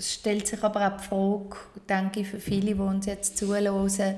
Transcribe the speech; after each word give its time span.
es 0.00 0.14
stellt 0.14 0.46
sich 0.46 0.62
aber 0.64 0.86
auch 0.86 0.96
die 0.96 1.04
Frage, 1.04 1.56
denke 1.86 2.20
ich, 2.20 2.28
für 2.28 2.40
viele, 2.40 2.74
die 2.74 2.80
uns 2.80 3.04
jetzt 3.04 3.36
zuhören, 3.36 4.16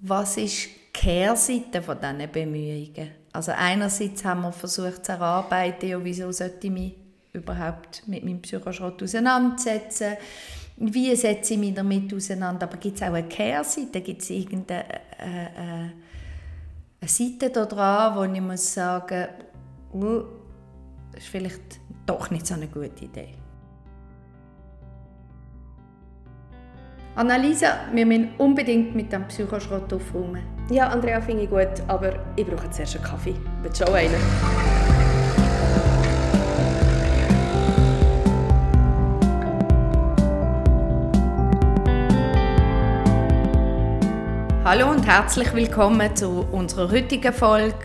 was 0.00 0.36
ist 0.38 0.64
die 0.64 0.70
Kehrseite 0.92 1.82
von 1.82 1.98
diesen 2.00 2.32
Bemühungen? 2.32 3.10
Also 3.30 3.52
einerseits 3.52 4.24
haben 4.24 4.42
wir 4.42 4.52
versucht 4.52 5.04
zu 5.04 5.12
erarbeiten, 5.12 5.88
ja, 5.88 6.02
wieso 6.02 6.32
sollte 6.32 6.68
ich 6.68 6.72
mich 6.72 6.94
überhaupt 7.34 8.04
mit 8.06 8.24
meinem 8.24 8.40
Psychoschrott 8.40 9.02
auseinandersetzen, 9.02 10.16
wie 10.76 11.14
setze 11.14 11.54
ich 11.54 11.60
mich 11.60 11.74
damit 11.74 12.12
auseinander, 12.14 12.66
aber 12.66 12.78
gibt 12.78 12.96
es 12.96 13.02
auch 13.02 13.08
eine 13.08 13.28
Kehrseite, 13.28 14.00
gibt 14.00 14.22
es 14.22 14.30
irgendeine 14.30 14.84
äh, 15.18 15.86
äh, 17.00 17.06
Seite 17.06 17.50
da 17.50 17.66
dran, 17.66 18.16
wo 18.16 18.24
ich 18.32 18.40
muss 18.40 18.72
sagen, 18.72 19.28
uh, 19.92 20.22
das 21.12 21.24
ist 21.24 21.28
vielleicht 21.28 21.80
doch 22.06 22.30
nicht 22.30 22.46
so 22.46 22.54
eine 22.54 22.68
gute 22.68 23.04
Idee. 23.04 23.43
Annalisa, 27.16 27.76
wir 27.92 28.06
müssen 28.06 28.30
unbedingt 28.38 28.96
mit 28.96 29.12
dem 29.12 29.28
Psychoschrott 29.28 29.92
aufräumen. 29.92 30.42
Ja, 30.68 30.88
Andrea, 30.88 31.20
finde 31.20 31.44
ich 31.44 31.48
gut, 31.48 31.68
aber 31.86 32.12
ich 32.34 32.44
brauche 32.44 32.68
zuerst 32.70 32.96
einen 32.96 33.04
Kaffee. 33.04 33.36
Willst 33.62 33.80
du 33.80 33.84
auch 33.84 33.94
einen? 33.94 34.14
Hallo 44.64 44.90
und 44.90 45.06
herzlich 45.06 45.54
willkommen 45.54 46.16
zu 46.16 46.44
unserer 46.50 46.90
heutigen 46.90 47.32
Folge 47.32 47.76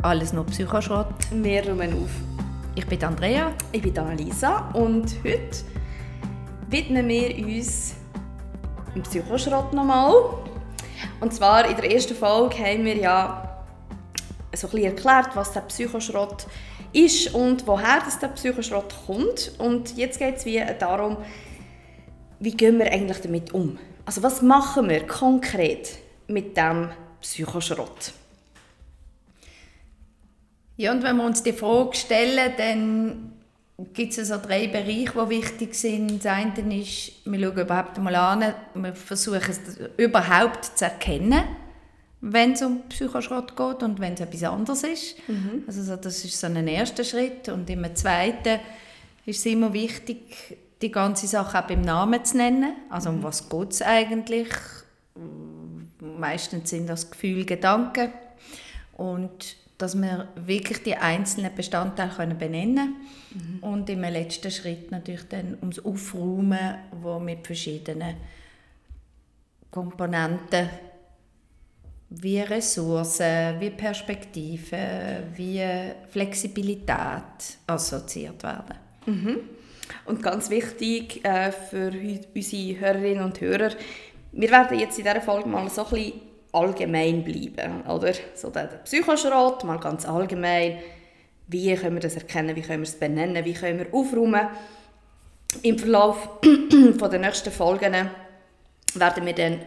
«Alles 0.00 0.32
nur 0.32 0.46
Psychoschrott». 0.46 1.12
Wir 1.30 1.68
räumen 1.68 1.92
auf. 1.92 2.10
Ich 2.76 2.86
bin 2.86 3.04
Andrea. 3.04 3.52
Ich 3.72 3.82
bin 3.82 3.98
Annalisa 3.98 4.70
und 4.72 5.14
heute 5.22 5.64
widmen 6.70 7.06
wir 7.08 7.46
uns 7.46 7.99
im 8.94 9.02
Psychoschrott 9.02 9.72
nochmal. 9.72 10.14
Und 11.20 11.32
zwar 11.32 11.68
in 11.68 11.76
der 11.76 11.90
ersten 11.90 12.14
Folge 12.14 12.58
haben 12.58 12.84
wir 12.84 12.96
ja 12.96 13.64
so 14.54 14.68
ein 14.68 14.82
erklärt, 14.82 15.34
was 15.34 15.52
der 15.52 15.60
Psychoschrott 15.60 16.46
ist 16.92 17.34
und 17.34 17.66
woher 17.66 18.00
das 18.04 18.18
der 18.18 18.28
Psychoschrott 18.28 18.94
kommt. 19.06 19.52
Und 19.58 19.96
jetzt 19.96 20.18
geht 20.18 20.36
es 20.36 20.44
wie 20.44 20.62
darum, 20.78 21.16
wie 22.40 22.52
gehen 22.52 22.78
wir 22.78 22.90
eigentlich 22.90 23.20
damit 23.20 23.52
um? 23.52 23.78
Also 24.04 24.22
was 24.22 24.42
machen 24.42 24.88
wir 24.88 25.06
konkret 25.06 25.98
mit 26.26 26.56
dem 26.56 26.88
Psychoschrott? 27.20 28.12
Ja, 30.76 30.92
und 30.92 31.02
wenn 31.02 31.16
wir 31.16 31.24
uns 31.24 31.42
die 31.42 31.52
Frage 31.52 31.94
stellen, 31.94 32.54
dann 32.56 33.39
gibt 33.92 34.12
es 34.12 34.30
also 34.30 34.46
drei 34.46 34.66
Bereiche, 34.68 35.12
die 35.12 35.30
wichtig 35.30 35.74
sind. 35.74 36.24
Das 36.24 36.32
eine 36.32 36.80
ist, 36.80 37.12
wir 37.24 37.40
schauen 37.40 37.58
überhaupt 37.58 37.98
mal 37.98 38.14
an, 38.14 38.54
wir 38.74 38.94
versuchen 38.94 39.50
es 39.50 39.60
überhaupt 39.96 40.64
zu 40.64 40.84
erkennen, 40.84 41.42
wenn 42.20 42.52
es 42.52 42.62
um 42.62 42.82
Psychoschrott 42.88 43.56
geht 43.56 43.82
und 43.82 44.00
wenn 44.00 44.14
es 44.14 44.20
etwas 44.20 44.44
anderes 44.44 44.82
ist. 44.82 45.16
Mhm. 45.28 45.64
Also 45.66 45.96
das 45.96 46.24
ist 46.24 46.38
so 46.38 46.46
ein 46.46 46.68
erster 46.68 47.04
Schritt. 47.04 47.48
Und 47.48 47.70
im 47.70 47.84
zweiten 47.96 48.60
ist 49.24 49.38
es 49.38 49.46
immer 49.46 49.72
wichtig, 49.72 50.58
die 50.82 50.90
ganze 50.90 51.26
Sache 51.26 51.58
auch 51.58 51.66
beim 51.66 51.82
Namen 51.82 52.24
zu 52.24 52.36
nennen. 52.36 52.74
Also 52.90 53.10
um 53.10 53.18
mhm. 53.18 53.22
was 53.22 53.48
geht 53.48 53.72
es 53.72 53.82
eigentlich? 53.82 54.48
Meistens 56.00 56.70
sind 56.70 56.88
das 56.88 57.10
Gefühle, 57.10 57.44
Gedanken. 57.44 58.12
Und 58.96 59.56
dass 59.80 60.00
wir 60.00 60.28
wirklich 60.36 60.82
die 60.82 60.94
einzelnen 60.94 61.54
Bestandteile 61.54 62.10
können 62.10 62.38
benennen 62.38 62.76
können. 62.76 63.58
Mhm. 63.60 63.62
Und 63.62 63.90
im 63.90 64.02
letzten 64.02 64.50
Schritt 64.50 64.90
natürlich 64.90 65.28
dann 65.28 65.56
ums 65.60 65.78
Aufräumen, 65.78 66.76
wo 67.00 67.18
mit 67.18 67.46
verschiedenen 67.46 68.16
Komponenten 69.70 70.68
wie 72.10 72.40
Ressourcen, 72.40 73.60
wie 73.60 73.70
Perspektiven, 73.70 75.32
wie 75.34 75.62
Flexibilität 76.08 77.58
assoziiert 77.66 78.42
werden. 78.42 78.74
Mhm. 79.06 79.36
Und 80.06 80.22
ganz 80.22 80.50
wichtig 80.50 81.24
äh, 81.24 81.52
für 81.52 81.92
unsere 82.34 82.80
Hörerinnen 82.80 83.24
und 83.24 83.40
Hörer, 83.40 83.70
wir 84.32 84.50
werden 84.50 84.78
jetzt 84.78 84.98
in 84.98 85.04
dieser 85.04 85.20
Folge 85.20 85.48
mal 85.48 85.68
so 85.70 85.84
ein 85.84 85.90
bisschen 85.90 86.29
allgemein 86.52 87.24
bleiben. 87.24 87.82
Oder? 87.86 88.12
So 88.34 88.50
der, 88.50 88.66
Psychoschrott, 88.84 89.64
mal 89.64 89.78
ganz 89.78 90.06
allgemein. 90.06 90.78
Wie 91.46 91.74
können 91.74 91.96
wir 91.96 92.00
das 92.00 92.14
erkennen, 92.14 92.54
wie 92.54 92.62
können 92.62 92.82
wir 92.82 92.88
es 92.88 92.98
benennen, 92.98 93.44
wie 93.44 93.54
können 93.54 93.78
wir 93.78 93.92
aufräumen. 93.92 94.48
Im 95.62 95.78
Verlauf 95.78 96.28
der 96.42 97.18
nächsten 97.18 97.50
Folgen 97.50 98.10
werden 98.94 99.26
wir 99.26 99.34
dann 99.34 99.60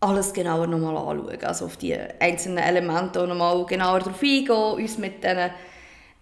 alles 0.00 0.32
genauer 0.32 0.66
nochmal 0.66 0.96
anschauen. 0.96 1.44
Also 1.44 1.66
auf 1.66 1.76
die 1.76 1.94
einzelnen 1.94 2.58
Elemente 2.58 3.26
nochmal 3.26 3.64
genauer 3.66 3.98
darauf 4.00 4.22
eingehen, 4.22 4.50
uns 4.50 4.98
mit 4.98 5.22
diesen 5.22 5.38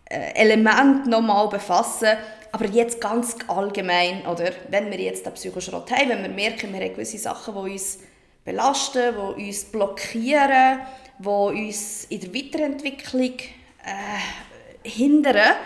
äh, 0.06 0.32
Elementen 0.34 1.10
nochmal 1.10 1.48
befassen. 1.48 2.08
Aber 2.50 2.66
jetzt 2.66 3.00
ganz 3.00 3.36
allgemein, 3.46 4.26
oder 4.26 4.50
wenn 4.70 4.90
wir 4.90 4.98
jetzt 4.98 5.26
den 5.26 5.34
Psychoschrott 5.34 5.90
haben, 5.92 6.08
wenn 6.08 6.22
wir 6.22 6.30
merken, 6.30 6.72
wir 6.72 6.80
haben 6.80 6.92
gewisse 6.94 7.18
Sachen, 7.18 7.54
die 7.54 7.72
uns 7.72 7.98
belasten, 8.48 9.14
die 9.14 9.48
uns 9.48 9.64
blockieren, 9.64 10.80
die 11.18 11.28
uns 11.28 12.04
in 12.04 12.20
der 12.20 12.34
Weiterentwicklung 12.34 13.34
äh, 13.84 14.88
hindern, 14.88 15.56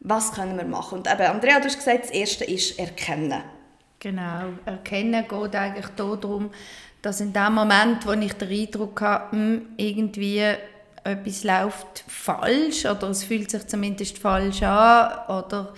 was 0.00 0.32
können 0.32 0.56
wir 0.56 0.64
machen? 0.64 0.98
Und 0.98 1.12
eben, 1.12 1.22
Andrea, 1.22 1.58
du 1.58 1.66
hast 1.66 1.76
gesagt, 1.76 2.04
das 2.04 2.10
Erste 2.10 2.44
ist 2.44 2.78
Erkennen. 2.78 3.42
Genau, 3.98 4.44
Erkennen 4.64 5.26
geht 5.28 5.54
eigentlich 5.54 5.88
darum, 5.94 6.50
dass 7.02 7.20
in 7.20 7.34
dem 7.34 7.52
Moment, 7.54 8.06
wo 8.06 8.12
ich 8.12 8.32
den 8.32 8.48
Eindruck 8.48 9.00
habe, 9.02 9.32
hm, 9.32 9.66
irgendwie 9.76 10.54
etwas 11.04 11.44
läuft 11.44 12.04
falsch 12.06 12.86
oder 12.86 13.10
es 13.10 13.24
fühlt 13.24 13.50
sich 13.50 13.66
zumindest 13.66 14.18
falsch 14.18 14.62
an 14.62 15.28
oder 15.28 15.74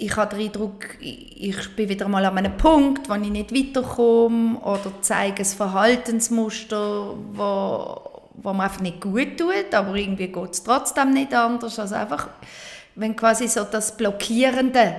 ich 0.00 0.16
habe 0.16 0.36
den 0.36 0.46
Eindruck, 0.46 0.96
ich 1.00 1.74
bin 1.74 1.88
wieder 1.88 2.08
mal 2.08 2.24
an 2.24 2.38
einem 2.38 2.56
Punkt, 2.56 3.08
wo 3.08 3.14
ich 3.14 3.30
nicht 3.30 3.52
weiterkomme 3.52 4.58
oder 4.60 4.92
zeige 5.00 5.42
ein 5.42 5.44
Verhaltensmuster, 5.44 7.14
wo, 7.32 8.00
wo 8.34 8.52
mir 8.52 8.62
einfach 8.62 8.80
nicht 8.80 9.00
gut 9.00 9.36
tut, 9.36 9.74
aber 9.74 9.96
irgendwie 9.96 10.28
geht 10.28 10.50
es 10.50 10.62
trotzdem 10.62 11.12
nicht 11.12 11.34
anders. 11.34 11.80
Also 11.80 11.96
einfach, 11.96 12.28
wenn 12.94 13.16
quasi 13.16 13.48
so 13.48 13.64
das 13.64 13.96
Blockierende 13.96 14.94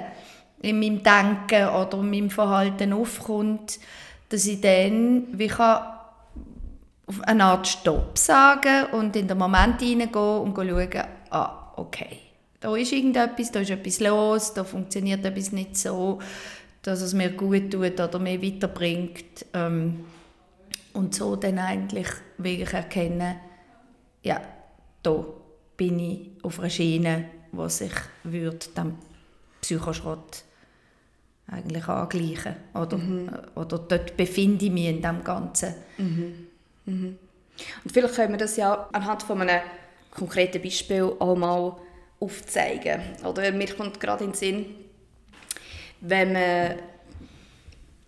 in 0.62 0.80
meinem 0.80 1.02
Denken 1.02 1.70
oder 1.70 2.00
in 2.00 2.10
meinem 2.10 2.30
Verhalten 2.30 2.92
aufkommt, 2.92 3.80
dass 4.28 4.46
ich 4.46 4.60
dann 4.60 5.28
wie 5.32 5.48
kann 5.48 5.82
auf 7.08 7.22
eine 7.22 7.46
Art 7.46 7.68
Stopp 7.68 8.18
sagen 8.18 8.88
und 8.92 9.16
in 9.16 9.30
den 9.30 9.38
Moment 9.38 9.82
hineingehen 9.82 10.42
und 10.42 10.56
schauen, 10.56 10.90
ah, 11.32 11.72
okay 11.78 12.29
da 12.60 12.76
ist 12.76 12.92
irgendetwas, 12.92 13.52
da 13.52 13.60
ist 13.60 13.70
etwas 13.70 14.00
los, 14.00 14.54
da 14.54 14.64
funktioniert 14.64 15.26
etwas 15.26 15.52
nicht 15.52 15.78
so, 15.78 16.20
dass 16.82 17.02
es 17.02 17.14
mir 17.14 17.32
gut 17.32 17.72
tut 17.72 18.00
oder 18.00 18.20
mir 18.20 18.42
weiterbringt. 18.42 19.46
Ähm, 19.54 20.06
und 20.94 21.16
so 21.16 21.36
dann 21.36 21.60
eigentlich 21.60 22.08
wirklich 22.38 22.74
erkennen, 22.74 23.36
ja, 24.24 24.42
da 25.04 25.26
bin 25.78 26.00
ich 26.00 26.32
auf 26.44 26.60
einer 26.60 26.70
Schiene, 26.70 27.26
wo 27.52 27.68
sich 27.68 27.94
würde 28.24 28.68
dem 28.76 28.96
Psychoschrott 29.62 30.44
eigentlich 31.48 31.88
angleichen 31.88 32.56
oder, 32.74 32.98
mhm. 32.98 33.30
oder 33.56 33.80
dort 33.80 34.18
befinde 34.18 34.66
ich 34.66 34.72
mich 34.72 34.88
in 34.88 35.02
dem 35.02 35.24
Ganzen. 35.24 35.74
Mhm. 35.98 36.48
Mhm. 36.86 37.18
Und 37.84 37.92
vielleicht 37.92 38.16
können 38.16 38.34
wir 38.34 38.38
das 38.38 38.58
ja 38.58 38.90
anhand 38.94 39.24
von 39.24 39.42
einem 39.42 39.62
konkreten 40.12 40.62
Beispiel 40.62 41.14
auch 41.20 41.36
mal 41.36 41.76
aufzeigen. 42.20 43.02
Oder 43.26 43.52
mir 43.52 43.74
kommt 43.74 44.00
gerade 44.00 44.24
in 44.24 44.32
den 44.32 44.36
Sinn, 44.36 44.66
wenn 46.02 46.34
man 46.34 46.76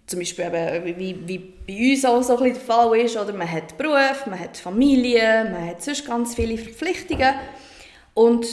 zum 0.07 0.19
Beispiel 0.19 0.45
eben, 0.45 0.99
wie, 0.99 1.27
wie 1.27 1.37
bei 1.37 1.91
uns 1.91 2.05
auch 2.05 2.21
so 2.21 2.37
ein 2.37 2.53
der 2.53 2.61
Fall 2.61 2.99
ist, 2.99 3.15
oder? 3.15 3.33
Man 3.33 3.49
hat 3.49 3.77
Beruf, 3.77 4.25
man 4.25 4.39
hat 4.39 4.57
Familie, 4.57 5.45
man 5.45 5.67
hat 5.67 5.81
sonst 5.81 6.05
ganz 6.05 6.35
viele 6.35 6.57
Verpflichtungen. 6.57 7.33
Und 8.13 8.45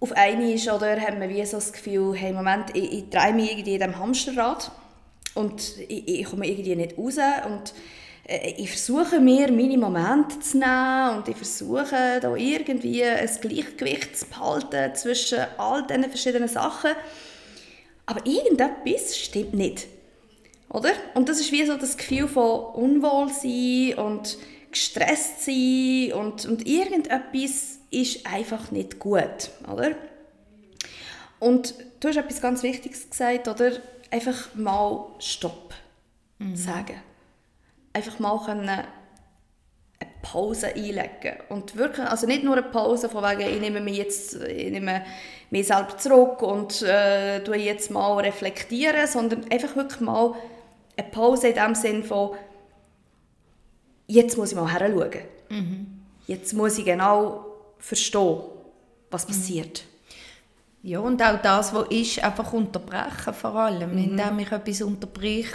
auf 0.00 0.12
einmal 0.12 0.50
ist, 0.50 0.68
oder, 0.68 0.98
hat 1.00 1.18
man 1.18 1.28
wie 1.28 1.44
so 1.44 1.58
das 1.58 1.72
Gefühl, 1.72 2.14
hey, 2.14 2.32
Moment, 2.32 2.74
ich, 2.74 2.92
ich 2.92 3.10
drehe 3.10 3.32
mich 3.32 3.52
irgendwie 3.52 3.74
in 3.74 3.80
diesem 3.80 3.98
Hamsterrad 3.98 4.70
und 5.34 5.78
ich, 5.88 6.08
ich 6.20 6.24
komme 6.24 6.46
irgendwie 6.46 6.76
nicht 6.76 6.96
raus. 6.96 7.16
Und 7.46 7.74
ich 8.28 8.70
versuche 8.70 9.20
mir 9.20 9.52
meine 9.52 9.78
Momente 9.78 10.40
zu 10.40 10.58
nehmen 10.58 11.18
und 11.18 11.28
ich 11.28 11.36
versuche 11.36 12.18
da 12.20 12.34
irgendwie 12.34 13.04
ein 13.04 13.30
Gleichgewicht 13.40 14.18
zu 14.18 14.26
behalten 14.26 14.94
zwischen 14.96 15.38
all 15.58 15.86
diesen 15.86 16.04
verschiedenen 16.04 16.48
Sachen. 16.48 16.90
Aber 18.04 18.26
irgendetwas 18.26 19.16
stimmt 19.16 19.54
nicht. 19.54 19.86
Oder? 20.68 20.90
Und 21.14 21.28
das 21.28 21.38
ist 21.38 21.52
wie 21.52 21.64
so 21.64 21.76
das 21.76 21.96
Gefühl 21.96 22.26
von 22.26 22.74
Unwohlsein 22.74 23.94
und 23.98 24.38
gestresst 24.72 25.44
sein 25.44 26.12
und, 26.12 26.46
und 26.46 26.66
irgendetwas 26.66 27.78
ist 27.90 28.26
einfach 28.26 28.72
nicht 28.72 28.98
gut. 28.98 29.50
Oder? 29.72 29.92
Und 31.38 31.74
du 32.00 32.08
hast 32.08 32.16
etwas 32.16 32.40
ganz 32.40 32.64
Wichtiges 32.64 33.08
gesagt, 33.08 33.46
oder? 33.46 33.72
Einfach 34.10 34.54
mal 34.54 35.06
Stopp 35.20 35.74
mhm. 36.38 36.56
sagen. 36.56 37.00
Einfach 37.96 38.18
mal 38.18 38.38
können 38.44 38.68
eine 38.68 38.84
Pause 40.20 40.74
einlegen 40.74 41.36
und 41.48 41.76
wirklich, 41.76 42.06
also 42.06 42.26
nicht 42.26 42.44
nur 42.44 42.58
eine 42.58 42.64
Pause 42.64 43.08
von 43.08 43.24
wegen, 43.24 43.48
ich 43.50 43.60
nehme 43.60 43.80
mich 43.80 43.96
jetzt, 43.96 44.34
ich 44.34 44.70
nehme 44.70 45.02
mich 45.50 45.66
selber 45.66 45.96
zurück 45.96 46.42
und 46.42 46.82
äh, 46.82 47.42
tue 47.42 47.56
jetzt 47.56 47.90
mal 47.90 48.18
reflektieren, 48.18 49.06
sondern 49.06 49.50
einfach 49.50 49.74
wirklich 49.76 50.00
mal 50.00 50.34
eine 50.96 51.08
Pause 51.08 51.48
in 51.48 51.54
dem 51.54 51.74
Sinn 51.74 52.04
von 52.04 52.32
jetzt 54.06 54.36
muss 54.36 54.50
ich 54.50 54.56
mal 54.56 54.70
heranschauen. 54.70 55.22
Mhm. 55.48 55.86
Jetzt 56.26 56.52
muss 56.52 56.76
ich 56.76 56.84
genau 56.84 57.46
verstehen, 57.78 58.40
was 59.10 59.24
mhm. 59.26 59.32
passiert. 59.32 59.84
Ja, 60.86 61.00
und 61.00 61.20
auch 61.20 61.42
das, 61.42 61.74
was 61.74 61.88
ist, 61.88 62.22
einfach 62.22 62.52
unterbrechen 62.52 63.34
vor 63.34 63.56
allem. 63.56 63.94
Mhm. 63.94 63.98
Indem 63.98 64.38
ich 64.38 64.52
etwas 64.52 64.82
unterbreche, 64.82 65.50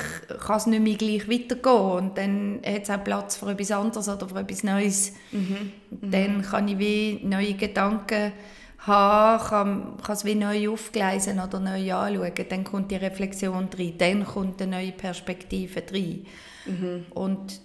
kann 0.45 0.57
es 0.57 0.65
nicht 0.65 0.83
mehr 0.83 0.97
gleich 0.97 1.29
weitergehen. 1.29 1.73
Und 1.73 2.17
dann 2.17 2.59
hat 2.65 2.83
es 2.83 2.89
auch 2.89 3.01
Platz 3.01 3.37
für 3.37 3.49
etwas 3.49 3.71
anderes 3.71 4.09
oder 4.09 4.27
für 4.27 4.39
etwas 4.39 4.63
Neues. 4.63 5.13
Mhm. 5.31 5.71
Mhm. 5.89 6.11
Dann 6.11 6.41
kann 6.41 6.67
ich 6.67 6.77
wie 6.79 7.21
neue 7.23 7.53
Gedanken 7.53 8.33
haben, 8.79 9.43
kann, 9.45 9.97
kann 10.03 10.15
es 10.17 10.25
wie 10.25 10.35
neu 10.35 10.69
aufgleisen 10.69 11.39
oder 11.39 11.61
neu 11.61 11.93
anschauen. 11.93 12.45
Dann 12.49 12.65
kommt 12.65 12.91
die 12.91 12.97
Reflexion 12.97 13.69
rein, 13.73 13.93
dann 13.99 14.25
kommt 14.25 14.61
eine 14.61 14.71
neue 14.71 14.91
Perspektive 14.91 15.81
rein. 15.93 16.25
Mhm. 16.65 17.05
Und 17.11 17.61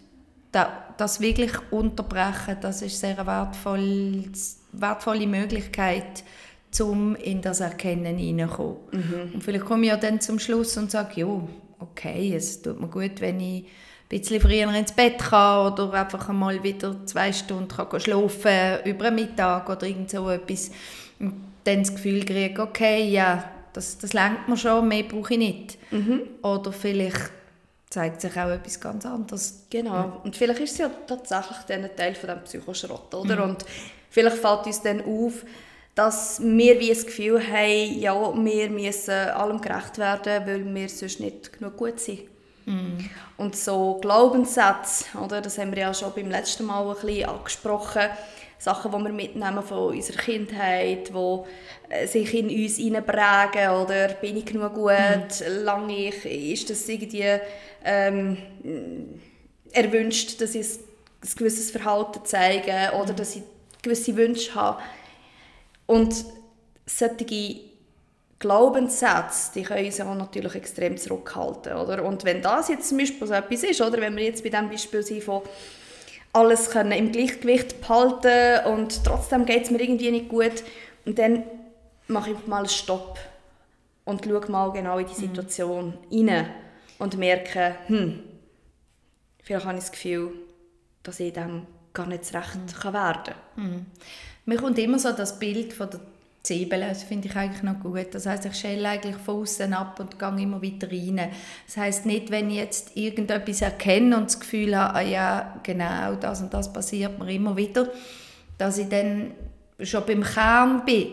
das 0.97 1.21
wirklich 1.21 1.51
unterbrechen, 1.73 2.59
das 2.61 2.81
ist 2.83 3.01
sehr 3.01 3.19
eine 3.19 3.27
wertvolle, 3.27 4.23
wertvolle 4.71 5.27
Möglichkeit, 5.27 6.23
um 6.81 7.17
in 7.17 7.43
das 7.43 7.61
Erkennen 7.61 8.17
hineinzukommen. 8.17 8.76
Mhm. 8.93 9.34
Und 9.34 9.44
vielleicht 9.44 9.64
komme 9.64 9.82
ich 9.82 9.88
ja 9.88 9.96
dann 9.96 10.20
zum 10.20 10.38
Schluss 10.38 10.76
und 10.76 10.90
sage, 10.90 11.20
ja, 11.20 11.40
okay, 11.78 12.34
es 12.34 12.62
tut 12.62 12.81
mir 12.81 12.88
gut, 12.88 13.20
wenn 13.20 13.40
ich 13.40 13.64
ein 13.64 13.69
bisschen 14.08 14.40
früher 14.40 14.73
ins 14.75 14.93
Bett 14.93 15.19
kann 15.19 15.73
oder 15.73 15.93
einfach 15.93 16.28
einmal 16.28 16.62
wieder 16.62 17.05
zwei 17.06 17.32
Stunden 17.32 17.69
kann 17.69 18.00
schlafen 18.00 18.78
über 18.84 19.11
den 19.11 19.14
Mittag 19.17 19.69
oder 19.69 19.87
irgend 19.87 20.11
so 20.11 20.28
etwas. 20.31 20.70
Und 21.19 21.34
dann 21.64 21.81
das 21.81 21.93
Gefühl 21.93 22.25
kriege, 22.25 22.62
okay, 22.62 23.08
ja, 23.11 23.44
das, 23.72 23.99
das 23.99 24.12
lenkt 24.12 24.49
mir 24.49 24.56
schon, 24.56 24.88
mehr 24.88 25.02
brauche 25.02 25.34
ich 25.34 25.38
nicht. 25.38 25.79
Mhm. 25.90 26.22
Oder 26.43 26.72
vielleicht 26.72 27.31
zeigt 27.90 28.20
sich 28.20 28.32
auch 28.38 28.49
etwas 28.49 28.81
ganz 28.81 29.05
anderes. 29.06 29.67
Genau. 29.70 30.20
Und 30.25 30.37
vielleicht 30.37 30.61
ist 30.61 30.72
es 30.72 30.79
ja 30.79 30.90
tatsächlich 31.06 31.58
dann 31.69 31.84
ein 31.84 31.96
Teil 31.96 32.14
von 32.14 32.29
dem 32.31 32.44
Psychoschrott, 32.44 33.14
oder? 33.14 33.37
Mhm. 33.37 33.50
Und 33.50 33.64
vielleicht 34.11 34.37
fällt 34.38 34.67
uns 34.67 34.82
dann 34.82 35.02
auf, 35.02 35.44
dass 35.96 36.40
wir 36.43 36.78
wie 36.78 36.90
das 36.90 37.06
Gefühl 37.06 37.40
haben, 37.40 37.98
ja, 37.98 38.14
wir 38.14 38.70
müssen 38.70 39.10
allem 39.12 39.60
gerecht 39.62 39.96
werden, 39.96 40.46
weil 40.46 40.75
wir 40.75 40.88
sonst 40.90 41.20
nicht 41.20 41.54
genug 41.54 41.78
gut 41.78 41.98
sind. 41.98 42.20
Mm. 42.66 42.98
Und 43.38 43.56
so 43.56 43.98
Glaubenssätze, 44.02 45.06
oder, 45.25 45.40
das 45.40 45.56
haben 45.56 45.75
wir 45.75 45.78
ja 45.78 45.94
schon 45.94 46.12
beim 46.14 46.31
letzten 46.31 46.66
Mal 46.66 46.87
ein 46.87 46.94
bisschen 47.00 47.31
angesprochen, 47.31 48.02
Sachen, 48.58 48.93
die 48.93 49.04
wir 49.04 49.12
mitnehmen 49.12 49.62
von 49.62 49.94
unserer 49.94 50.19
Kindheit, 50.19 51.08
die 51.08 51.38
äh, 51.88 52.06
sich 52.06 52.34
in 52.34 52.50
uns 52.50 52.76
hineinprägen, 52.76 53.70
oder 53.70 54.08
bin 54.08 54.37
ich 54.37 54.44
genug 54.44 54.75
gut, 54.75 54.93
mm. 54.93 55.64
lange 55.64 56.08
ich, 56.08 56.52
ist 56.52 56.69
das 56.69 56.87
irgendwie 56.87 57.40
ähm, 57.87 58.37
erwünscht, 59.72 60.43
dass 60.43 60.54
ich 60.54 60.66
ein 61.22 61.31
gewisses 61.38 61.70
Verhalten 61.70 62.20
zeige 62.25 62.93
oder 63.00 63.14
mm. 63.14 63.16
dass 63.16 63.37
ich 63.37 63.43
gewisse 63.81 64.14
Wünsche 64.14 64.54
habe. 64.54 64.82
Und 65.87 66.25
solche 66.85 67.61
Glaubenssätze, 68.38 69.53
die 69.55 69.62
können 69.62 69.87
uns 69.87 70.00
auch 70.00 70.15
natürlich 70.15 70.55
extrem 70.55 70.97
zurückhalten. 70.97 71.75
Oder? 71.75 72.05
Und 72.05 72.25
wenn 72.25 72.43
das 72.43 72.69
jetzt 72.69 72.88
zum 72.88 72.99
Beispiel 72.99 73.27
so 73.27 73.35
etwas 73.35 73.62
ist, 73.62 73.81
oder 73.81 74.00
wenn 74.00 74.17
wir 74.17 74.25
jetzt 74.25 74.43
bei 74.43 74.50
dem 74.50 74.69
Beispiel 74.69 75.03
sind 75.03 75.23
von 75.25 75.43
alles 76.33 76.69
können 76.69 76.93
im 76.93 77.12
Gleichgewicht 77.12 77.81
behalten 77.81 78.67
und 78.67 79.03
trotzdem 79.05 79.47
geht 79.47 79.65
es 79.65 79.71
mir 79.71 79.81
irgendwie 79.81 80.11
nicht 80.11 80.29
gut, 80.29 80.62
und 81.06 81.19
dann 81.19 81.44
mache 82.09 82.32
ich 82.32 82.47
mal 82.47 82.59
einen 82.59 82.69
Stopp 82.69 83.19
und 84.05 84.25
schaue 84.25 84.50
mal 84.50 84.73
genau 84.73 84.99
in 84.99 85.06
die 85.06 85.12
mhm. 85.12 85.29
Situation 85.29 85.94
mhm. 86.11 86.29
rein 86.29 86.50
und 86.99 87.17
merke, 87.17 87.77
hm, 87.87 88.23
vielleicht 89.43 89.67
habe 89.67 89.79
ich 89.79 89.85
das 89.85 89.93
Gefühl, 89.93 90.32
dass 91.03 91.21
ich 91.21 91.32
dem 91.32 91.67
gar 91.93 92.06
nicht 92.06 92.35
recht 92.35 92.56
mhm. 92.56 92.81
kann 92.81 92.93
werden 92.93 93.35
kann. 93.55 93.65
Mhm. 93.65 93.87
Mir 94.46 94.56
kommt 94.56 94.78
immer 94.78 94.98
so 94.98 95.12
das 95.12 95.38
Bild 95.38 95.72
von 95.72 95.90
der 95.90 96.00
Zwiebel, 96.44 96.81
das 96.81 97.02
finde 97.02 97.26
ich 97.26 97.34
eigentlich 97.34 97.64
noch 97.64 97.81
gut. 97.81 98.06
Das 98.12 98.26
heißt, 98.26 98.46
ich 98.46 98.54
schäle 98.54 98.88
eigentlich 98.88 99.16
von 99.16 99.43
außen 99.43 99.72
ab 99.72 99.98
und 99.98 100.19
gehe 100.19 100.43
immer 100.43 100.62
weiter 100.62 100.90
rein. 100.90 101.31
Das 101.66 101.76
heißt 101.76 102.06
nicht, 102.06 102.31
wenn 102.31 102.50
ich 102.50 102.56
jetzt 102.56 102.96
irgendetwas 102.96 103.62
erkenne 103.62 104.16
und 104.16 104.26
das 104.26 104.38
Gefühl 104.38 104.76
habe, 104.76 104.94
ah 104.94 105.00
ja, 105.00 105.60
genau, 105.64 106.14
das 106.14 106.40
und 106.40 106.54
das 106.54 106.72
passiert 106.72 107.19
mir 107.19 107.32
immer 107.32 107.56
wieder, 107.56 107.90
dass 108.56 108.78
ich 108.78 108.88
dann 108.88 109.32
schon 109.81 110.06
beim 110.06 110.22
Kern 110.22 110.84
bin. 110.84 111.08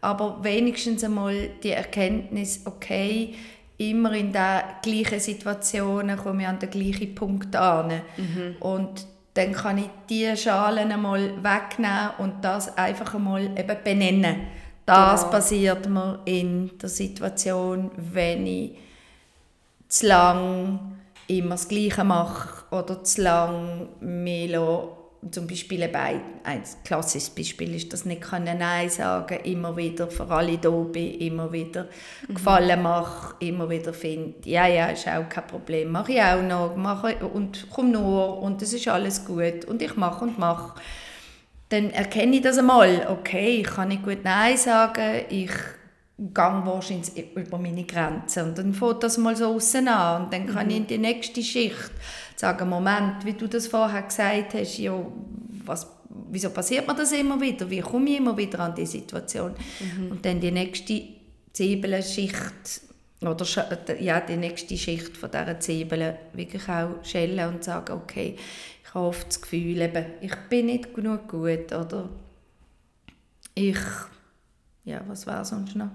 Aber 0.00 0.42
wenigstens 0.42 1.04
einmal 1.04 1.50
die 1.62 1.72
Erkenntnis, 1.72 2.62
okay, 2.64 3.34
immer 3.76 4.12
in 4.14 4.32
der 4.32 4.78
gleichen 4.82 5.20
Situationen 5.20 6.16
komme 6.16 6.42
ich 6.42 6.48
an 6.48 6.58
den 6.58 6.70
gleichen 6.70 7.14
Punkt 7.14 7.54
an. 7.54 8.00
Mhm. 8.16 8.56
Und 8.60 9.06
dann 9.38 9.52
kann 9.52 9.78
ich 9.78 9.88
diese 10.08 10.36
Schalen 10.36 10.90
einmal 10.90 11.44
wegnehmen 11.44 12.10
und 12.18 12.44
das 12.44 12.76
einfach 12.76 13.14
einmal 13.14 13.44
eben 13.56 13.76
benennen. 13.84 14.48
Das 14.84 15.20
genau. 15.20 15.30
passiert 15.30 15.88
mir 15.88 16.18
in 16.24 16.76
der 16.76 16.88
Situation, 16.88 17.92
wenn 17.96 18.46
ich 18.48 18.78
zu 19.86 20.08
lang 20.08 20.98
immer 21.28 21.50
das 21.50 21.68
Gleiche 21.68 22.02
mache 22.02 22.64
oder 22.74 23.04
zu 23.04 23.22
lang 23.22 23.88
mich 24.00 24.58
zum 25.30 25.46
Beispiel 25.46 25.82
ein, 25.82 26.20
ein 26.44 26.62
klassisches 26.84 27.30
Beispiel 27.30 27.74
ist, 27.74 27.92
dass 27.92 28.04
nicht 28.04 28.24
Nein 28.32 28.88
sagen 28.88 29.40
immer 29.44 29.76
wieder 29.76 30.08
für 30.08 30.28
alle 30.30 30.58
da 30.58 30.70
bin, 30.70 31.14
immer 31.14 31.52
wieder 31.52 31.88
mhm. 32.28 32.34
Gefallen 32.34 32.82
mache, 32.82 33.34
immer 33.40 33.68
wieder 33.68 33.92
finde, 33.92 34.34
ja, 34.44 34.66
ja, 34.66 34.86
ist 34.86 35.08
auch 35.08 35.28
kein 35.28 35.46
Problem, 35.46 35.90
mache 35.90 36.12
ich 36.12 36.22
auch 36.22 36.42
noch, 36.42 36.76
mache 36.76 37.16
und 37.16 37.68
komme 37.70 37.90
nur 37.90 38.40
und 38.40 38.62
es 38.62 38.72
ist 38.72 38.88
alles 38.88 39.24
gut 39.24 39.64
und 39.66 39.82
ich 39.82 39.96
mache 39.96 40.24
und 40.24 40.38
mache. 40.38 40.80
Dann 41.70 41.90
erkenne 41.90 42.36
ich 42.36 42.42
das 42.42 42.58
einmal, 42.58 43.08
okay, 43.10 43.60
ich 43.60 43.66
kann 43.66 43.88
nicht 43.88 44.04
gut 44.04 44.24
Nein 44.24 44.56
sagen, 44.56 45.24
ich 45.28 45.50
gehe 46.16 46.34
wahrscheinlich 46.64 47.36
über 47.36 47.58
meine 47.58 47.84
Grenzen 47.84 48.48
und 48.48 48.58
dann 48.58 48.72
fängt 48.72 49.02
das 49.02 49.18
mal 49.18 49.36
so 49.36 49.54
außen 49.54 49.86
an 49.86 50.24
und 50.24 50.32
dann 50.32 50.46
kann 50.46 50.66
mhm. 50.66 50.70
ich 50.70 50.76
in 50.78 50.86
die 50.86 50.98
nächste 50.98 51.42
Schicht 51.42 51.90
sagen, 52.38 52.68
Moment, 52.68 53.24
wie 53.24 53.32
du 53.32 53.48
das 53.48 53.66
vorher 53.66 54.02
gesagt 54.02 54.54
hast, 54.54 54.78
ja, 54.78 54.94
was, 55.64 55.86
wieso 56.30 56.50
passiert 56.50 56.86
mir 56.86 56.94
das 56.94 57.12
immer 57.12 57.40
wieder? 57.40 57.68
Wie 57.68 57.80
komme 57.80 58.10
ich 58.10 58.18
immer 58.18 58.36
wieder 58.36 58.60
an 58.60 58.74
die 58.74 58.86
Situation? 58.86 59.54
Mhm. 59.80 60.12
Und 60.12 60.24
dann 60.24 60.40
die 60.40 60.52
nächste 60.52 61.02
Zwiebelschicht 61.52 62.82
oder 63.20 63.44
ja, 64.00 64.20
die 64.20 64.36
nächste 64.36 64.76
Schicht 64.76 65.16
von 65.16 65.30
dieser 65.30 65.58
Zwiebeln 65.58 66.14
wirklich 66.32 66.68
auch 66.68 67.02
schälen 67.02 67.54
und 67.54 67.64
sagen, 67.64 67.92
okay, 67.92 68.36
ich 68.84 68.94
habe 68.94 69.06
oft 69.06 69.28
das 69.28 69.42
Gefühl, 69.42 69.80
eben, 69.80 70.04
ich 70.20 70.34
bin 70.48 70.66
nicht 70.66 70.94
genug 70.94 71.28
gut 71.28 71.72
oder 71.72 72.08
ich, 73.54 73.78
ja, 74.84 75.02
was 75.08 75.26
wäre 75.26 75.44
sonst 75.44 75.74
noch? 75.74 75.90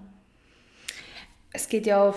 Es 1.53 1.69
geht 1.69 1.85
ja 1.85 2.13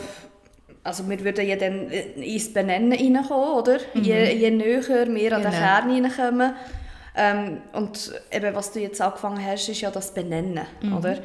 also 0.86 1.08
wir 1.08 1.22
würden 1.22 1.46
ja 1.46 1.56
dann 1.56 1.90
ins 1.90 2.52
Benennen 2.52 2.92
reinkommen, 2.92 3.54
oder? 3.54 3.78
Mhm. 3.94 4.02
Je, 4.02 4.32
je 4.34 4.50
näher 4.50 4.88
wir 4.88 5.32
an 5.32 5.42
den 5.42 5.50
genau. 5.50 5.50
Kern 5.50 5.90
reinkommen. 5.90 6.56
Ähm, 7.16 7.62
und 7.72 8.12
eben, 8.30 8.54
was 8.54 8.72
du 8.72 8.80
jetzt 8.80 9.00
angefangen 9.00 9.44
hast, 9.44 9.68
ist 9.68 9.80
ja 9.80 9.90
das 9.90 10.12
Benennen, 10.12 10.66
mhm. 10.82 10.96
oder? 10.96 11.18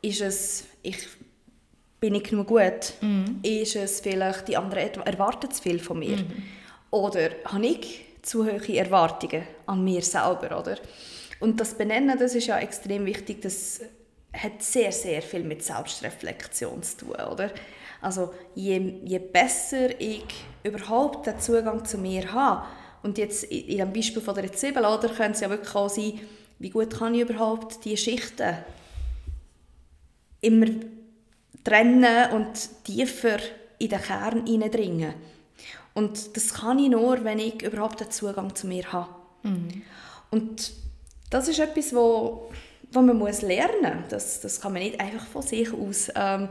Ist 0.00 0.20
es, 0.20 0.64
ich, 0.82 1.06
bin 2.00 2.14
ich 2.14 2.24
genug 2.24 2.48
gut? 2.48 2.94
Mhm. 3.00 3.40
Ist 3.42 3.76
es 3.76 4.00
vielleicht, 4.00 4.48
die 4.48 4.56
anderen 4.56 5.02
erwarten 5.04 5.50
zu 5.50 5.62
viel 5.62 5.78
von 5.78 5.98
mir? 5.98 6.16
Mhm. 6.16 6.42
Oder 6.90 7.30
habe 7.44 7.66
ich 7.66 8.04
zu 8.22 8.46
hohe 8.46 8.76
Erwartungen 8.76 9.42
an 9.66 9.84
mir 9.84 10.02
selber, 10.02 10.58
oder? 10.58 10.76
Und 11.40 11.60
das 11.60 11.74
Benennen, 11.74 12.18
das 12.18 12.34
ist 12.34 12.46
ja 12.46 12.58
extrem 12.58 13.04
wichtig, 13.06 13.42
das 13.42 13.80
hat 14.32 14.62
sehr, 14.62 14.92
sehr 14.92 15.22
viel 15.22 15.44
mit 15.44 15.62
Selbstreflexion 15.62 16.82
zu 16.82 16.96
tun, 16.98 17.14
oder? 17.14 17.50
Also 18.00 18.32
je, 18.54 19.00
je 19.04 19.18
besser 19.18 20.00
ich 20.00 20.24
überhaupt 20.62 21.26
den 21.26 21.40
Zugang 21.40 21.84
zu 21.84 21.98
mir 21.98 22.32
habe, 22.32 22.64
und 23.02 23.16
jetzt 23.16 23.44
in 23.44 23.78
dem 23.78 23.92
Beispiel 23.92 24.20
von 24.20 24.34
der 24.34 24.52
Zwiebel, 24.52 24.84
oder, 24.84 25.08
könnte 25.08 25.32
es 25.32 25.40
ja 25.40 25.48
wirklich 25.48 25.74
auch 25.74 25.88
sein, 25.88 26.20
wie 26.58 26.70
gut 26.70 26.98
kann 26.98 27.14
ich 27.14 27.22
überhaupt 27.22 27.84
die 27.84 27.96
Schichten 27.96 28.56
immer 30.40 30.66
trennen 31.62 32.32
und 32.32 32.84
tiefer 32.84 33.38
in 33.78 33.88
den 33.88 34.02
Kern 34.02 34.46
hineindringen. 34.46 35.14
Und 35.94 36.36
das 36.36 36.54
kann 36.54 36.78
ich 36.78 36.90
nur, 36.90 37.24
wenn 37.24 37.38
ich 37.38 37.62
überhaupt 37.62 38.00
den 38.00 38.10
Zugang 38.10 38.54
zu 38.54 38.66
mir 38.66 38.92
habe. 38.92 39.10
Mhm. 39.42 39.82
Und 40.30 40.72
das 41.30 41.48
ist 41.48 41.58
etwas, 41.58 41.94
wo 41.94 42.50
was 42.90 43.04
man 43.04 43.18
muss 43.18 43.42
lernen 43.42 44.00
muss. 44.00 44.08
Das, 44.08 44.40
das 44.40 44.60
kann 44.60 44.72
man 44.72 44.82
nicht 44.82 45.00
einfach 45.00 45.26
von 45.26 45.42
sich 45.42 45.72
aus. 45.72 46.08
Ähm, 46.14 46.48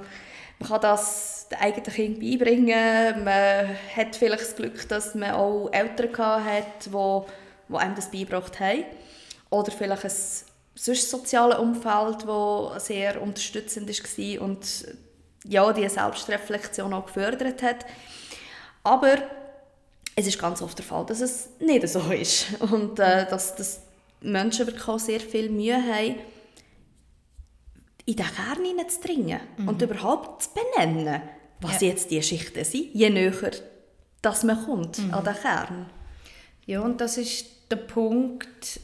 man 0.59 0.69
kann 0.69 0.81
das 0.81 1.47
den 1.49 1.59
eigenen 1.59 1.93
Kind 1.93 2.19
beibringen. 2.19 3.23
Man 3.23 3.77
hat 3.95 4.15
vielleicht 4.15 4.41
das 4.41 4.55
Glück, 4.55 4.87
dass 4.89 5.15
man 5.15 5.31
auch 5.31 5.69
Eltern 5.71 6.45
hat, 6.45 6.85
die, 6.85 7.21
die 7.69 7.75
einem 7.75 7.95
das 7.95 8.11
beigebracht 8.11 8.59
haben. 8.59 8.85
Oder 9.49 9.71
vielleicht 9.71 10.05
ein 10.05 10.11
sonst 10.75 11.09
soziales 11.09 11.59
Umfeld, 11.59 12.27
das 12.27 12.85
sehr 12.85 13.21
unterstützend 13.21 13.89
war 13.89 14.41
und 14.41 14.87
ja, 15.45 15.71
die 15.71 15.87
Selbstreflexion 15.87 16.93
auch 16.93 17.05
gefördert 17.05 17.63
hat. 17.63 17.85
Aber 18.83 19.17
es 20.15 20.27
ist 20.27 20.39
ganz 20.39 20.61
oft 20.61 20.77
der 20.77 20.85
Fall, 20.85 21.05
dass 21.05 21.21
es 21.21 21.49
nicht 21.59 21.87
so 21.87 21.99
ist. 22.11 22.59
Und 22.59 22.99
äh, 22.99 23.27
dass, 23.29 23.55
dass 23.55 23.81
Menschen 24.21 24.67
wirklich 24.67 24.87
auch 24.87 24.99
sehr 24.99 25.19
viel 25.19 25.49
Mühe 25.49 25.75
haben, 25.75 26.15
in 28.07 28.15
den 28.15 28.25
Kern 28.25 28.65
hineinzudringen 28.65 29.39
mhm. 29.57 29.67
und 29.67 29.81
überhaupt 29.81 30.43
zu 30.43 30.49
benennen, 30.53 31.21
was 31.61 31.81
ja. 31.81 31.89
jetzt 31.89 32.09
die 32.09 32.23
Schichten 32.23 32.63
sind, 32.63 32.93
je 32.93 33.09
näher 33.09 33.51
dass 34.21 34.43
man 34.43 34.65
kommt 34.65 34.97
mhm. 34.99 35.13
an 35.13 35.23
den 35.23 35.35
Kern. 35.35 35.85
Ja, 36.65 36.81
und 36.81 36.99
das 36.99 37.17
ist 37.17 37.45
der 37.69 37.75
Punkt, 37.77 38.79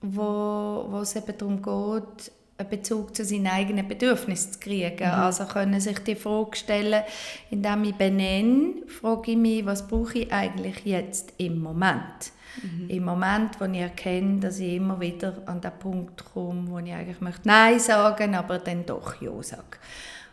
wo, 0.00 0.86
wo 0.88 0.98
es 1.00 1.16
eben 1.16 1.36
darum 1.36 1.62
geht, 1.62 2.32
einen 2.58 2.70
Bezug 2.70 3.14
zu 3.14 3.24
seinen 3.24 3.48
eigenen 3.48 3.88
Bedürfnissen 3.88 4.52
zu 4.52 4.60
kriegen. 4.60 5.06
Mhm. 5.06 5.14
Also 5.14 5.44
können 5.44 5.80
sich 5.80 5.98
die 6.00 6.14
Frage 6.14 6.56
stellen, 6.56 7.02
indem 7.50 7.84
ich 7.84 7.94
benenne, 7.94 8.86
frage 8.88 9.32
ich 9.32 9.36
mich, 9.36 9.66
was 9.66 9.86
brauche 9.86 10.18
ich 10.20 10.32
eigentlich 10.32 10.84
jetzt 10.84 11.32
im 11.38 11.60
Moment? 11.60 12.32
Mhm. 12.62 12.90
Im 12.90 13.04
Moment, 13.04 13.60
wo 13.60 13.64
ich 13.64 13.78
erkenne, 13.78 14.40
dass 14.40 14.58
ich 14.58 14.74
immer 14.74 15.00
wieder 15.00 15.42
an 15.46 15.60
den 15.60 15.72
Punkt 15.78 16.24
komme, 16.32 16.68
wo 16.68 16.78
ich 16.78 16.92
eigentlich 16.92 17.20
möchte 17.20 17.48
Nein 17.48 17.78
sagen, 17.78 18.34
aber 18.34 18.58
dann 18.58 18.86
doch 18.86 19.20
Ja 19.20 19.42
sage. 19.42 19.78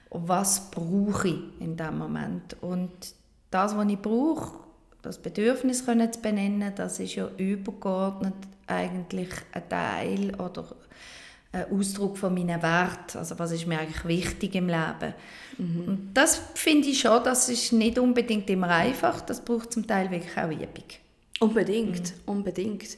Was 0.10 0.70
brauche 0.70 1.28
ich 1.28 1.40
in 1.60 1.76
diesem 1.76 1.98
Moment? 1.98 2.56
Und 2.62 2.92
das, 3.50 3.76
was 3.76 3.88
ich 3.88 4.00
brauche, 4.00 4.60
das 5.02 5.18
Bedürfnis 5.18 5.86
können 5.86 6.12
zu 6.12 6.22
benennen, 6.22 6.74
das 6.76 7.00
ist 7.00 7.16
ja 7.16 7.28
übergeordnet 7.38 8.36
eigentlich 8.68 9.30
ein 9.52 9.70
Teil 9.70 10.36
oder 10.36 10.66
ein 11.52 11.66
Ausdruck 11.72 12.18
von 12.18 12.34
meinen 12.34 12.62
Werten. 12.62 13.18
Also 13.18 13.38
was 13.38 13.52
ist 13.52 13.68
mir 13.68 13.80
eigentlich 13.80 14.06
wichtig 14.06 14.56
im 14.56 14.68
Leben? 14.68 15.14
Mhm. 15.58 15.88
Und 15.88 16.14
das 16.14 16.42
finde 16.56 16.88
ich 16.88 17.00
schon, 17.00 17.24
das 17.24 17.50
ist 17.50 17.74
nicht 17.74 18.00
unbedingt 18.00 18.50
immer 18.50 18.70
einfach. 18.70 19.22
Das 19.22 19.44
braucht 19.44 19.74
zum 19.74 19.86
Teil 19.86 20.10
wirklich 20.10 20.36
auch 20.38 20.50
Übung. 20.50 20.86
Unbedingt, 21.44 22.02
mhm. 22.12 22.34
unbedingt. 22.34 22.98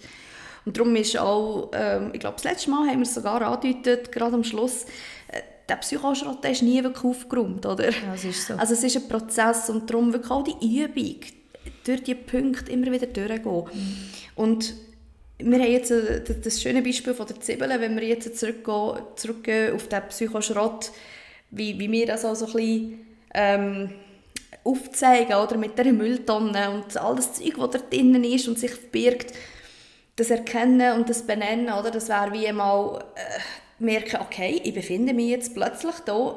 Und 0.65 0.77
darum 0.77 0.95
ist 0.95 1.17
auch, 1.17 1.71
ähm, 1.73 2.11
ich 2.13 2.19
glaube, 2.19 2.35
das 2.35 2.43
letzte 2.43 2.71
Mal 2.71 2.87
haben 2.87 2.97
wir 2.97 3.03
es 3.03 3.13
sogar 3.13 3.41
angedeutet, 3.41 4.11
gerade 4.11 4.35
am 4.35 4.43
Schluss, 4.43 4.85
äh, 5.27 5.41
der 5.69 5.75
Psychoschrott 5.75 6.43
ist 6.45 6.63
nie 6.63 6.83
wirklich 6.83 7.03
aufgeräumt, 7.03 7.65
oder? 7.65 7.89
Ja, 7.89 8.13
es 8.13 8.23
ist 8.23 8.47
so. 8.47 8.55
Also 8.55 8.73
es 8.73 8.83
ist 8.83 8.97
ein 8.97 9.07
Prozess 9.07 9.69
und 9.69 9.89
darum 9.89 10.11
wirklich 10.11 10.31
auch 10.31 10.43
die 10.43 10.81
Übung, 10.83 11.17
durch 11.83 12.03
die 12.03 12.15
Punkte 12.15 12.71
immer 12.71 12.91
wieder 12.91 13.07
durchgehen. 13.07 13.63
Mhm. 13.71 13.97
Und 14.35 14.73
wir 15.37 15.59
haben 15.59 15.71
jetzt 15.71 15.91
äh, 15.91 16.21
das 16.43 16.61
schöne 16.61 16.81
Beispiel 16.81 17.13
von 17.13 17.27
der 17.27 17.39
Zwiebel, 17.39 17.69
wenn 17.79 17.95
wir 17.95 18.07
jetzt 18.07 18.37
zurückgehen, 18.37 18.99
zurückgehen 19.15 19.75
auf 19.75 19.87
den 19.87 20.01
Psychoschrott, 20.09 20.91
wie, 21.51 21.77
wie 21.79 21.91
wir 21.91 22.07
das 22.07 22.25
auch 22.25 22.35
so 22.35 22.47
ein 22.47 22.53
bisschen 22.53 22.99
ähm, 23.33 23.89
aufzeigen, 24.65 25.35
oder, 25.35 25.57
mit 25.57 25.77
der 25.77 25.93
Mülltonne 25.93 26.71
und 26.71 26.97
all 26.97 27.15
das 27.15 27.33
Zeug, 27.33 27.55
das 27.57 27.71
da 27.71 27.79
drinnen 27.89 28.23
ist 28.23 28.47
und 28.47 28.59
sich 28.59 28.71
verbirgt, 28.71 29.31
das 30.15 30.29
Erkennen 30.29 30.97
und 30.97 31.09
das 31.09 31.25
Benennen, 31.25 31.73
oder, 31.73 31.91
das 31.91 32.09
wäre 32.09 32.33
wie 32.33 32.51
mal 32.51 33.03
äh, 33.15 33.83
merken, 33.83 34.21
okay, 34.21 34.59
ich 34.63 34.73
befinde 34.73 35.13
mich 35.13 35.29
jetzt 35.29 35.53
plötzlich 35.53 35.95
da, 36.05 36.33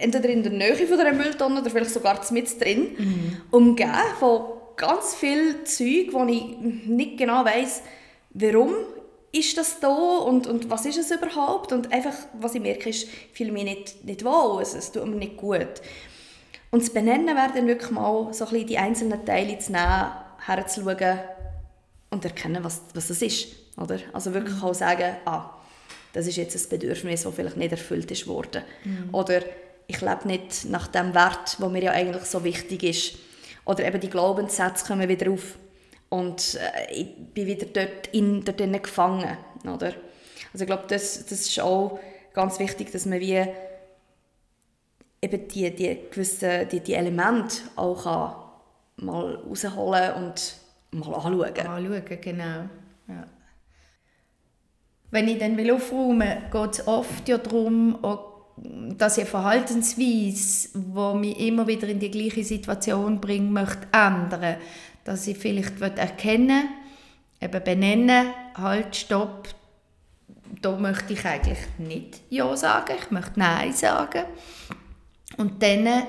entweder 0.00 0.28
in 0.28 0.42
der 0.42 0.52
Nähe 0.52 0.86
von 0.86 0.98
der 0.98 1.12
Mülltonne 1.12 1.60
oder 1.60 1.70
vielleicht 1.70 1.90
sogar 1.90 2.20
mit 2.30 2.60
drin, 2.60 2.88
mhm. 2.98 3.36
umgeben 3.50 3.92
von 4.18 4.42
ganz 4.76 5.14
viel 5.14 5.64
Zeug, 5.64 6.08
wo 6.12 6.24
ich 6.24 6.58
nicht 6.86 7.18
genau 7.18 7.44
weiß, 7.44 7.82
warum 8.30 8.74
ist 9.32 9.56
das 9.56 9.80
da 9.80 9.88
und, 9.88 10.46
und 10.46 10.68
was 10.70 10.84
ist 10.84 10.98
es 10.98 11.10
überhaupt 11.10 11.72
und 11.72 11.92
einfach, 11.92 12.12
was 12.38 12.54
ich 12.54 12.60
merke, 12.60 12.90
ist, 12.90 13.04
ich 13.04 13.36
fühle 13.36 13.52
mich 13.52 13.64
nicht, 13.64 14.04
nicht 14.04 14.24
wohl, 14.24 14.60
es, 14.60 14.74
es 14.74 14.92
tut 14.92 15.06
mir 15.06 15.16
nicht 15.16 15.38
gut. 15.38 15.80
Und 16.72 16.82
das 16.82 16.90
Benennen 16.90 17.36
wäre 17.36 17.52
dann 17.54 17.66
wirklich 17.66 17.90
mal 17.90 18.32
so 18.32 18.46
ein 18.46 18.50
bisschen 18.50 18.66
die 18.66 18.78
einzelnen 18.78 19.24
Teile 19.26 19.58
zu 19.58 19.72
nehmen, 19.72 20.10
herzuschauen 20.44 21.18
und 22.08 22.24
erkennen, 22.24 22.64
was, 22.64 22.80
was 22.94 23.08
das 23.08 23.20
ist. 23.20 23.48
Oder? 23.76 23.98
Also 24.14 24.32
wirklich 24.32 24.56
mhm. 24.56 24.64
auch 24.64 24.74
sagen, 24.74 25.16
ah, 25.26 25.50
das 26.14 26.26
ist 26.26 26.36
jetzt 26.36 26.56
ein 26.56 26.70
Bedürfnis, 26.70 27.24
das 27.24 27.34
vielleicht 27.34 27.58
nicht 27.58 27.72
erfüllt 27.72 28.10
ist 28.10 28.26
worden. 28.26 28.62
Mhm. 28.84 29.10
Oder 29.12 29.42
ich 29.86 30.00
lebe 30.00 30.26
nicht 30.26 30.64
nach 30.64 30.88
dem 30.88 31.14
Wert, 31.14 31.58
der 31.60 31.68
mir 31.68 31.82
ja 31.82 31.92
eigentlich 31.92 32.24
so 32.24 32.42
wichtig 32.42 32.82
ist. 32.84 33.18
Oder 33.66 33.84
eben 33.84 34.00
die 34.00 34.10
Glaubenssätze 34.10 34.86
kommen 34.86 35.08
wieder 35.10 35.30
auf. 35.30 35.58
Und 36.08 36.54
äh, 36.54 36.90
ich 36.90 37.06
bin 37.34 37.46
wieder 37.46 37.66
dort, 37.66 38.06
in, 38.12 38.46
dort 38.46 38.82
gefangen. 38.82 39.36
Oder? 39.64 39.92
Also 40.54 40.62
ich 40.62 40.66
glaube, 40.66 40.84
das, 40.88 41.26
das 41.26 41.32
ist 41.42 41.60
auch 41.60 42.00
ganz 42.32 42.58
wichtig, 42.58 42.90
dass 42.92 43.04
man 43.04 43.20
wie 43.20 43.46
eben 45.22 45.48
die, 45.48 45.74
die 45.74 45.98
gewissen 46.10 46.68
die, 46.68 46.80
die 46.80 46.94
Elemente 46.94 47.56
auch 47.76 48.02
kann 48.02 49.06
mal 49.06 49.36
rausholen 49.36 50.14
und 50.14 50.56
mal 50.90 51.14
anschauen. 51.14 51.56
Anschauen, 51.56 52.20
genau. 52.20 52.68
Ja. 53.08 53.26
Wenn 55.10 55.28
ich 55.28 55.38
dann 55.38 55.56
will 55.56 55.72
aufräumen 55.72 56.20
will, 56.20 56.50
geht 56.50 56.72
es 56.72 56.86
oft 56.86 57.28
ja 57.28 57.38
darum, 57.38 57.98
dass 58.96 59.18
ich 59.18 59.28
Verhaltensweise, 59.28 60.70
die 60.74 61.18
mich 61.18 61.40
immer 61.40 61.66
wieder 61.66 61.88
in 61.88 61.98
die 61.98 62.10
gleiche 62.10 62.44
Situation 62.44 63.20
bringt, 63.20 63.52
möchte 63.52 63.86
ändern. 63.92 64.56
Dass 65.04 65.26
ich 65.26 65.38
vielleicht 65.38 65.80
erkennen 65.80 66.68
eben 67.40 67.64
benennen, 67.64 68.28
halt, 68.54 68.94
stopp, 68.94 69.48
da 70.60 70.76
möchte 70.76 71.12
ich 71.12 71.24
eigentlich 71.24 71.58
nicht 71.78 72.20
Ja 72.30 72.56
sagen, 72.56 72.94
ich 72.96 73.10
möchte 73.10 73.40
Nein 73.40 73.72
sagen. 73.72 74.24
Und 75.36 75.62
dann, 75.62 76.04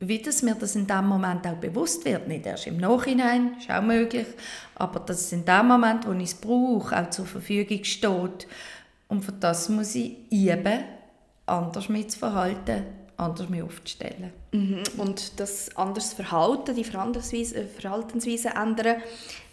wie 0.00 0.20
das 0.20 0.42
mir 0.42 0.54
das 0.54 0.74
in 0.74 0.86
dem 0.86 1.06
Moment 1.06 1.46
auch 1.46 1.56
bewusst 1.56 2.04
wird, 2.04 2.28
nicht 2.28 2.46
erst 2.46 2.66
im 2.66 2.78
Nachhinein, 2.78 3.56
ist 3.58 3.70
auch 3.70 3.82
möglich, 3.82 4.26
aber 4.74 5.00
dass 5.00 5.22
es 5.22 5.32
in 5.32 5.44
dem 5.44 5.66
Moment, 5.66 6.06
wo 6.06 6.12
ich 6.12 6.30
es 6.30 6.34
brauche, 6.34 7.00
auch 7.00 7.10
zur 7.10 7.26
Verfügung 7.26 7.84
steht. 7.84 8.46
Und 9.08 9.24
für 9.24 9.32
das 9.32 9.68
muss 9.68 9.94
ich 9.94 10.16
üben, 10.30 10.84
anders 11.46 11.88
mich 11.88 12.10
zu 12.10 12.18
verhalten, 12.18 12.84
anders 13.16 13.48
mich 13.48 13.62
aufzustellen. 13.62 14.32
Mhm. 14.52 14.82
Und 14.96 15.38
das 15.38 15.76
anders 15.76 16.12
Verhalten, 16.12 16.74
die 16.74 16.84
Verhaltensweise, 16.84 17.56
äh, 17.56 17.66
Verhaltensweise 17.66 18.50
ändern, 18.50 19.02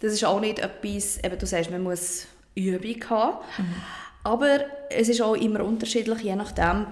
das 0.00 0.12
ist 0.12 0.24
auch 0.24 0.40
nicht 0.40 0.58
etwas, 0.58 1.22
eben 1.22 1.38
du 1.38 1.46
sagst, 1.46 1.70
man 1.70 1.82
muss 1.82 2.26
Übung 2.54 3.10
haben, 3.10 3.38
mhm. 3.58 3.74
aber 4.24 4.60
es 4.90 5.08
ist 5.08 5.22
auch 5.22 5.34
immer 5.34 5.64
unterschiedlich, 5.64 6.20
je 6.20 6.36
nachdem, 6.36 6.86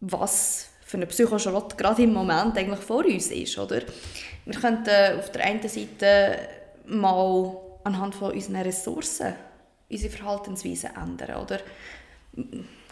was 0.00 0.71
für 0.92 0.98
einen 0.98 1.08
Psychoschrott 1.08 1.78
gerade 1.78 2.02
im 2.02 2.12
Moment 2.12 2.58
eigentlich 2.58 2.80
vor 2.80 3.02
uns 3.06 3.28
ist. 3.28 3.56
Oder? 3.58 3.80
Wir 4.44 4.60
könnten 4.60 5.18
auf 5.18 5.32
der 5.32 5.46
einen 5.46 5.66
Seite 5.66 6.38
mal 6.84 7.56
anhand 7.82 8.14
von 8.14 8.32
unseren 8.32 8.56
Ressourcen 8.56 9.32
unsere 9.88 10.12
Verhaltensweise 10.12 10.90
ändern. 10.94 11.42
Oder? 11.42 11.60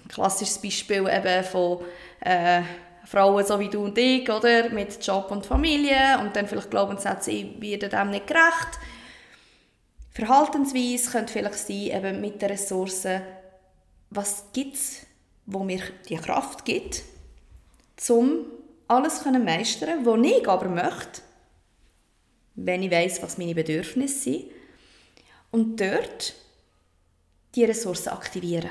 Klassisches 0.08 0.56
Beispiel 0.62 1.06
eben 1.08 1.44
von 1.44 1.82
äh, 2.20 2.62
Frauen 3.04 3.44
so 3.44 3.60
wie 3.60 3.68
du 3.68 3.84
und 3.84 3.98
ich, 3.98 4.30
oder? 4.30 4.70
mit 4.70 5.06
Job 5.06 5.30
und 5.30 5.44
Familie 5.44 6.18
und 6.22 6.34
dann 6.34 6.48
vielleicht 6.48 6.70
Glaubenssätze, 6.70 7.30
ich 7.32 7.60
werde 7.60 7.90
dem 7.90 8.10
nicht 8.10 8.26
gerecht. 8.26 8.78
Verhaltensweise 10.12 11.10
könnte 11.10 11.34
vielleicht 11.34 11.54
sein, 11.54 11.76
eben 11.76 12.20
mit 12.22 12.40
den 12.40 12.48
Ressourcen, 12.48 13.20
was 14.08 14.46
gibt 14.54 14.76
es, 14.76 15.06
wo 15.44 15.64
mir 15.64 15.82
die 16.08 16.16
Kraft 16.16 16.64
gibt, 16.64 17.02
um 18.08 18.46
alles 18.88 19.22
zu 19.22 19.30
meistern, 19.30 20.04
was 20.04 20.26
ich 20.26 20.48
aber 20.48 20.68
möchte, 20.68 21.22
wenn 22.54 22.82
ich 22.82 22.90
weiß, 22.90 23.22
was 23.22 23.38
meine 23.38 23.54
Bedürfnisse 23.54 24.18
sind. 24.18 24.44
Und 25.50 25.80
dort 25.80 26.34
die 27.54 27.64
Ressourcen 27.64 28.10
aktivieren. 28.10 28.70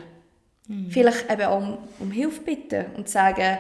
Mhm. 0.68 0.92
Vielleicht 0.92 1.30
eben 1.30 1.52
um, 1.52 1.78
um 2.00 2.12
Hilfe 2.12 2.42
bitten 2.42 2.86
und 2.96 3.10
sagen, 3.10 3.58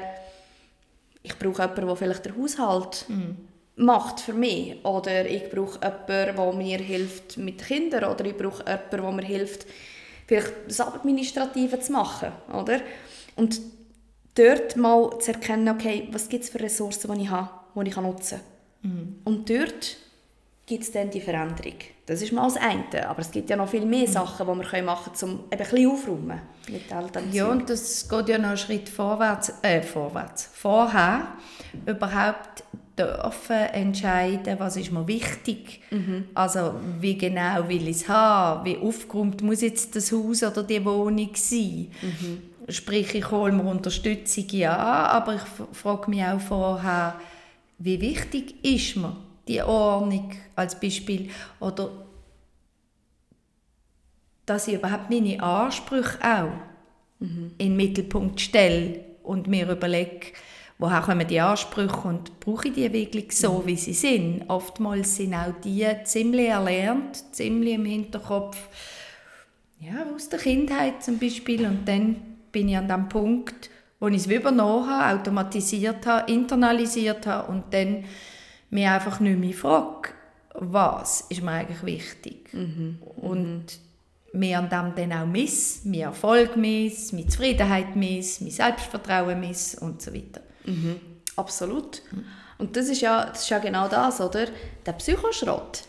ich 1.21 1.37
brauche 1.37 1.61
jemanden, 1.63 1.87
der 1.87 1.95
vielleicht 1.95 2.25
den 2.25 2.37
Haushalt 2.37 3.05
mhm. 3.09 3.37
macht 3.75 4.21
für 4.21 4.33
mich. 4.33 4.83
Oder 4.85 5.25
ich 5.25 5.49
brauche 5.49 5.79
jemanden, 5.81 6.35
der 6.35 6.53
mir 6.53 6.77
hilft 6.77 7.37
mit 7.37 7.65
Kindern. 7.65 8.05
Oder 8.05 8.25
ich 8.25 8.37
brauche 8.37 8.63
jemanden, 8.63 8.89
der 8.91 9.11
mir 9.11 9.25
hilft, 9.25 9.65
vielleicht 10.27 10.53
das 10.67 10.79
Administrative 10.79 11.79
zu 11.79 11.91
machen. 11.91 12.31
Oder? 12.53 12.81
Und 13.35 13.59
dort 14.39 14.77
mal 14.77 15.19
zu 15.19 15.33
erkennen, 15.33 15.69
okay, 15.69 16.07
was 16.11 16.29
gibt 16.29 16.43
es 16.43 16.49
für 16.49 16.59
Ressourcen, 16.59 17.13
die 17.13 17.23
ich 17.23 17.29
habe, 17.29 17.49
die 17.75 17.89
ich 17.89 17.95
nutzen 17.97 18.39
kann. 18.81 18.91
Mhm. 18.91 19.15
Und 19.25 19.49
dort 19.49 19.97
gibt 20.65 20.83
es 20.83 20.91
dann 20.91 21.09
die 21.09 21.19
Veränderung. 21.19 21.73
Das 22.05 22.21
ist 22.21 22.31
mal 22.31 22.43
das 22.43 22.57
eine. 22.57 23.09
Aber 23.09 23.19
es 23.19 23.31
gibt 23.31 23.49
ja 23.49 23.55
noch 23.55 23.69
viel 23.69 23.85
mehr 23.85 24.07
mhm. 24.07 24.11
Sachen, 24.11 24.47
die 24.47 24.71
wir 24.71 24.83
machen 24.83 25.13
können, 25.13 25.33
um 25.33 25.39
eben 25.39 25.51
ein 25.51 25.57
bisschen 25.57 25.91
aufräumen 25.91 26.41
mit 26.69 26.93
all 26.93 27.09
dem 27.09 27.31
Ja, 27.33 27.47
und 27.47 27.69
das 27.69 28.07
geht 28.07 28.29
ja 28.29 28.37
noch 28.37 28.49
einen 28.49 28.57
Schritt 28.57 28.87
vorwärts, 28.87 29.53
äh, 29.63 29.81
vorwärts, 29.81 30.49
vorher 30.53 31.27
überhaupt 31.85 32.63
dürfen 32.97 33.55
entscheiden, 33.73 34.59
was 34.59 34.75
ist 34.75 34.91
mir 34.91 35.07
wichtig. 35.07 35.81
Mhm. 35.89 36.25
Also 36.33 36.75
wie 36.99 37.17
genau 37.17 37.67
will 37.67 37.87
ich 37.87 38.01
es 38.01 38.07
haben, 38.07 38.65
wie 38.65 38.77
aufgeräumt 38.77 39.41
muss 39.41 39.61
jetzt 39.61 39.95
das 39.95 40.11
Haus 40.11 40.43
oder 40.43 40.63
die 40.63 40.83
Wohnung 40.83 41.31
sein. 41.33 41.87
Mhm. 42.01 42.48
Sprich, 42.69 43.15
ich 43.15 43.31
hole 43.31 43.51
mir 43.51 43.63
Unterstützung, 43.63 44.47
ja, 44.51 44.77
aber 44.77 45.35
ich 45.35 45.77
frage 45.77 46.09
mich 46.09 46.23
auch 46.23 46.39
vorher, 46.39 47.19
wie 47.79 47.99
wichtig 48.01 48.63
ist 48.63 48.97
mir 48.97 49.15
die 49.47 49.61
Ordnung 49.61 50.31
als 50.55 50.79
Beispiel 50.79 51.29
oder 51.59 51.89
dass 54.45 54.67
ich 54.67 54.75
überhaupt 54.75 55.09
meine 55.09 55.41
Ansprüche 55.41 56.17
auch 56.21 56.51
mhm. 57.19 57.51
in 57.57 57.69
den 57.69 57.75
Mittelpunkt 57.75 58.41
stelle 58.41 58.99
und 59.23 59.47
mir 59.47 59.69
überlege, 59.69 60.27
woher 60.77 61.01
kommen 61.01 61.27
die 61.27 61.39
Ansprüche 61.39 62.07
und 62.07 62.39
brauche 62.39 62.69
ich 62.69 62.73
die 62.73 62.91
wirklich 62.91 63.31
so, 63.31 63.59
mhm. 63.59 63.67
wie 63.67 63.75
sie 63.75 63.93
sind. 63.93 64.49
Oftmals 64.49 65.15
sind 65.15 65.35
auch 65.35 65.53
die 65.63 65.87
ziemlich 66.03 66.47
erlernt, 66.47 67.23
ziemlich 67.33 67.75
im 67.75 67.85
Hinterkopf, 67.85 68.57
ja, 69.79 70.05
aus 70.13 70.29
der 70.29 70.39
Kindheit 70.39 71.03
zum 71.03 71.19
Beispiel. 71.19 71.65
Und 71.65 71.87
dann 71.87 72.17
bin 72.51 72.69
ich 72.69 72.77
an 72.77 72.87
dem 72.87 73.09
Punkt, 73.09 73.69
wo 73.99 74.07
ich 74.07 74.17
es 74.17 74.27
übernommen 74.27 74.89
habe, 74.89 75.19
automatisiert 75.19 76.05
habe, 76.05 76.31
internalisiert 76.31 77.27
habe 77.27 77.51
und 77.51 77.73
dann 77.73 78.05
mich 78.69 78.87
einfach 78.87 79.19
nicht 79.19 79.39
mehr 79.39 79.53
frage, 79.53 80.09
was 80.53 81.21
ist 81.29 81.41
mir 81.41 81.51
eigentlich 81.51 81.83
wichtig. 81.83 82.53
Mhm. 82.53 82.99
Und 83.17 83.65
mir 84.33 84.59
an 84.59 84.69
dem 84.69 84.93
dann 84.95 85.19
auch 85.19 85.25
miss, 85.25 85.81
mein 85.85 86.01
Erfolg 86.01 86.55
miss, 86.55 87.11
meine 87.11 87.27
Zufriedenheit 87.27 87.95
miss, 87.95 88.41
mein 88.41 88.51
Selbstvertrauen 88.51 89.39
miss 89.39 89.75
und 89.75 90.01
so 90.01 90.13
weiter. 90.13 90.41
Mhm. 90.65 90.97
Absolut. 91.35 92.01
Mhm. 92.11 92.25
Und 92.57 92.75
das 92.75 92.89
ist, 92.89 93.01
ja, 93.01 93.25
das 93.25 93.43
ist 93.43 93.49
ja 93.49 93.59
genau 93.59 93.87
das, 93.87 94.19
oder? 94.21 94.47
Der 94.85 94.91
Psychoschrott, 94.93 95.83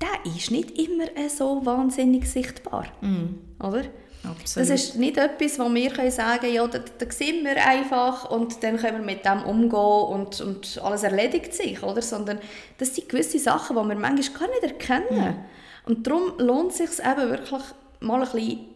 der 0.00 0.32
ist 0.32 0.50
nicht 0.50 0.78
immer 0.78 1.06
so 1.28 1.64
wahnsinnig 1.66 2.30
sichtbar, 2.30 2.86
mhm. 3.00 3.38
oder? 3.58 3.84
Absolut. 4.22 4.68
Das 4.68 4.80
ist 4.80 4.96
nicht 4.96 5.16
etwas, 5.16 5.58
wo 5.58 5.72
wir 5.72 5.90
können 5.90 6.10
sagen 6.10 6.40
können, 6.40 6.54
ja, 6.54 6.66
da, 6.66 6.78
da 6.78 7.10
sehen 7.10 7.44
wir 7.44 7.56
einfach 7.64 8.30
und 8.30 8.62
dann 8.62 8.76
können 8.76 8.98
wir 8.98 9.04
mit 9.04 9.24
dem 9.24 9.42
umgehen 9.44 9.70
und, 9.72 10.40
und 10.40 10.80
alles 10.82 11.02
erledigt 11.02 11.54
sich, 11.54 11.82
oder? 11.82 12.02
Sondern 12.02 12.38
das 12.78 12.94
sind 12.94 13.08
gewisse 13.08 13.38
Sachen, 13.38 13.76
die 13.76 13.88
wir 13.88 13.94
manchmal 13.94 14.38
gar 14.38 14.48
nicht 14.48 14.62
erkennen. 14.62 15.28
Mhm. 15.28 15.44
Und 15.86 16.06
darum 16.06 16.32
lohnt 16.38 16.72
es 16.72 16.78
sich 16.78 17.06
eben 17.06 17.30
wirklich, 17.30 17.62
mal 18.00 18.22
ein 18.22 18.30
bisschen 18.30 18.66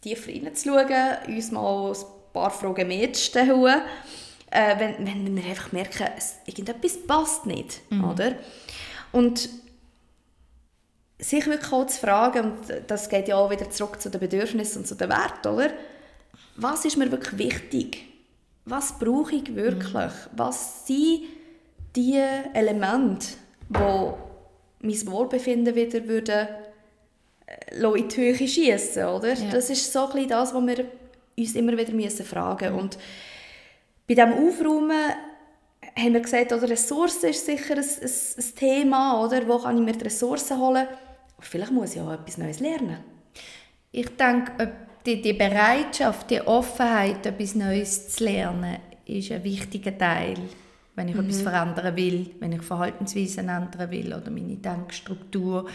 tiefer 0.00 0.32
reinzuschauen, 0.32 1.36
uns 1.36 1.50
mal 1.52 1.92
ein 1.92 2.32
paar 2.32 2.50
Fragen 2.50 2.88
mehr 2.88 3.12
zu 3.12 3.22
stellen, 3.22 3.82
äh, 4.50 4.78
wenn, 4.78 5.06
wenn 5.06 5.36
wir 5.36 5.44
einfach 5.44 5.72
merken, 5.72 6.06
es, 6.16 6.36
irgendetwas 6.46 6.96
passt 7.06 7.44
nicht, 7.44 7.80
mhm. 7.90 8.04
oder? 8.04 8.32
Und 9.12 9.48
sich 11.18 11.46
wirklich 11.46 11.72
auch 11.72 11.86
zu 11.86 11.98
fragen, 12.00 12.52
und 12.52 12.58
das 12.86 13.08
geht 13.08 13.28
ja 13.28 13.36
auch 13.36 13.50
wieder 13.50 13.70
zurück 13.70 14.00
zu 14.00 14.10
den 14.10 14.20
Bedürfnissen 14.20 14.82
und 14.82 14.86
zu 14.86 14.94
den 14.94 15.08
Werten, 15.08 15.48
oder? 15.48 15.70
Was 16.56 16.84
ist 16.84 16.96
mir 16.96 17.10
wirklich 17.10 17.38
wichtig? 17.38 18.04
Was 18.64 18.98
brauche 18.98 19.34
ich 19.34 19.54
wirklich? 19.54 19.94
Mhm. 19.94 20.36
Was 20.36 20.86
sind 20.86 21.22
die 21.96 22.22
Elemente, 22.52 23.28
die 23.68 24.12
mein 24.80 25.06
Wohlbefinden 25.06 25.74
wieder 25.74 26.06
würden, 26.06 26.48
äh, 27.46 27.98
in 27.98 28.08
die 28.08 28.16
Höhe 28.16 28.48
schiessen, 28.48 29.06
oder? 29.06 29.34
Ja. 29.34 29.50
Das 29.50 29.70
ist 29.70 29.92
so 29.92 30.08
ein 30.10 30.28
das, 30.28 30.54
was 30.54 30.66
wir 30.66 30.84
uns 31.36 31.54
immer 31.54 31.76
wieder 31.76 31.92
müssen 31.92 32.24
fragen 32.24 32.72
müssen. 32.72 32.80
Und 32.80 32.98
bei 34.06 34.14
diesem 34.14 34.32
Aufräumen 34.32 35.12
haben 35.96 36.12
wir 36.12 36.20
gesagt, 36.20 36.52
oder 36.52 36.68
Ressourcen 36.68 37.30
ist 37.30 37.44
sicher 37.44 37.74
ein, 37.74 37.80
ein, 37.80 38.10
ein 38.38 38.54
Thema, 38.54 39.24
oder? 39.24 39.46
Wo 39.48 39.58
kann 39.58 39.76
ich 39.78 39.84
mir 39.84 39.92
die 39.92 40.04
Ressourcen 40.04 40.58
holen? 40.58 40.86
Vielleicht 41.40 41.72
muss 41.72 41.94
ich 41.94 42.00
auch 42.00 42.12
etwas 42.12 42.38
Neues 42.38 42.60
lernen. 42.60 42.98
Ich 43.90 44.16
denke, 44.16 44.72
die, 45.06 45.22
die 45.22 45.32
Bereitschaft, 45.32 46.30
die 46.30 46.40
Offenheit, 46.40 47.24
etwas 47.24 47.54
Neues 47.54 48.10
zu 48.10 48.24
lernen, 48.24 48.76
ist 49.06 49.32
ein 49.32 49.42
wichtiger 49.42 49.96
Teil, 49.96 50.36
wenn 50.94 51.08
ich 51.08 51.14
mhm. 51.14 51.22
etwas 51.22 51.42
verändern 51.42 51.96
will, 51.96 52.30
wenn 52.40 52.52
ich 52.52 52.62
Verhaltensweisen 52.62 53.48
ändern 53.48 53.90
will 53.90 54.12
oder 54.12 54.30
meine 54.30 54.56
Denkstruktur 54.56 55.66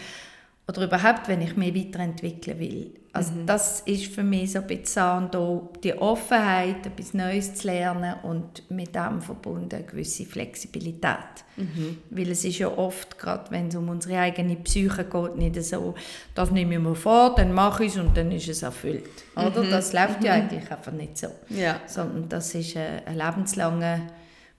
oder 0.67 0.83
überhaupt, 0.85 1.27
wenn 1.27 1.41
ich 1.41 1.57
mich 1.57 1.75
weiterentwickeln 1.75 2.59
will. 2.59 2.93
Also 3.11 3.33
mhm. 3.33 3.45
das 3.45 3.81
ist 3.81 4.07
für 4.07 4.23
mich 4.23 4.53
so 4.53 4.59
ein 4.59 4.65
bisschen 4.65 5.29
da, 5.29 5.61
die 5.83 5.93
Offenheit, 5.93 6.85
etwas 6.85 7.13
Neues 7.13 7.53
zu 7.53 7.67
lernen 7.67 8.15
und 8.23 8.71
mit 8.71 8.95
dem 8.95 9.21
verbunden 9.21 9.75
eine 9.75 9.85
gewisse 9.85 10.25
Flexibilität. 10.25 11.43
Mhm. 11.57 11.99
Weil 12.09 12.31
es 12.31 12.43
ist 12.43 12.57
ja 12.57 12.75
oft, 12.75 13.19
gerade 13.19 13.51
wenn 13.51 13.67
es 13.67 13.75
um 13.75 13.87
unsere 13.89 14.19
eigene 14.19 14.55
Psyche 14.55 15.03
geht, 15.03 15.35
nicht 15.35 15.63
so, 15.63 15.93
das 16.33 16.49
nehme 16.49 16.73
ich 16.73 16.79
mir 16.79 16.95
vor, 16.95 17.35
dann 17.35 17.53
mache 17.53 17.85
ich 17.85 17.91
es 17.91 17.99
und 17.99 18.17
dann 18.17 18.31
ist 18.31 18.47
es 18.47 18.63
erfüllt. 18.63 19.05
Oder? 19.35 19.63
Mhm. 19.63 19.69
Das 19.69 19.93
läuft 19.93 20.23
ja 20.23 20.35
mhm. 20.35 20.41
eigentlich 20.41 20.71
einfach 20.71 20.91
nicht 20.91 21.17
so. 21.17 21.27
Ja. 21.49 21.81
Sondern 21.85 22.29
das 22.29 22.55
ist 22.55 22.75
ein, 22.75 23.05
ein 23.05 23.15
lebenslanger 23.15 24.07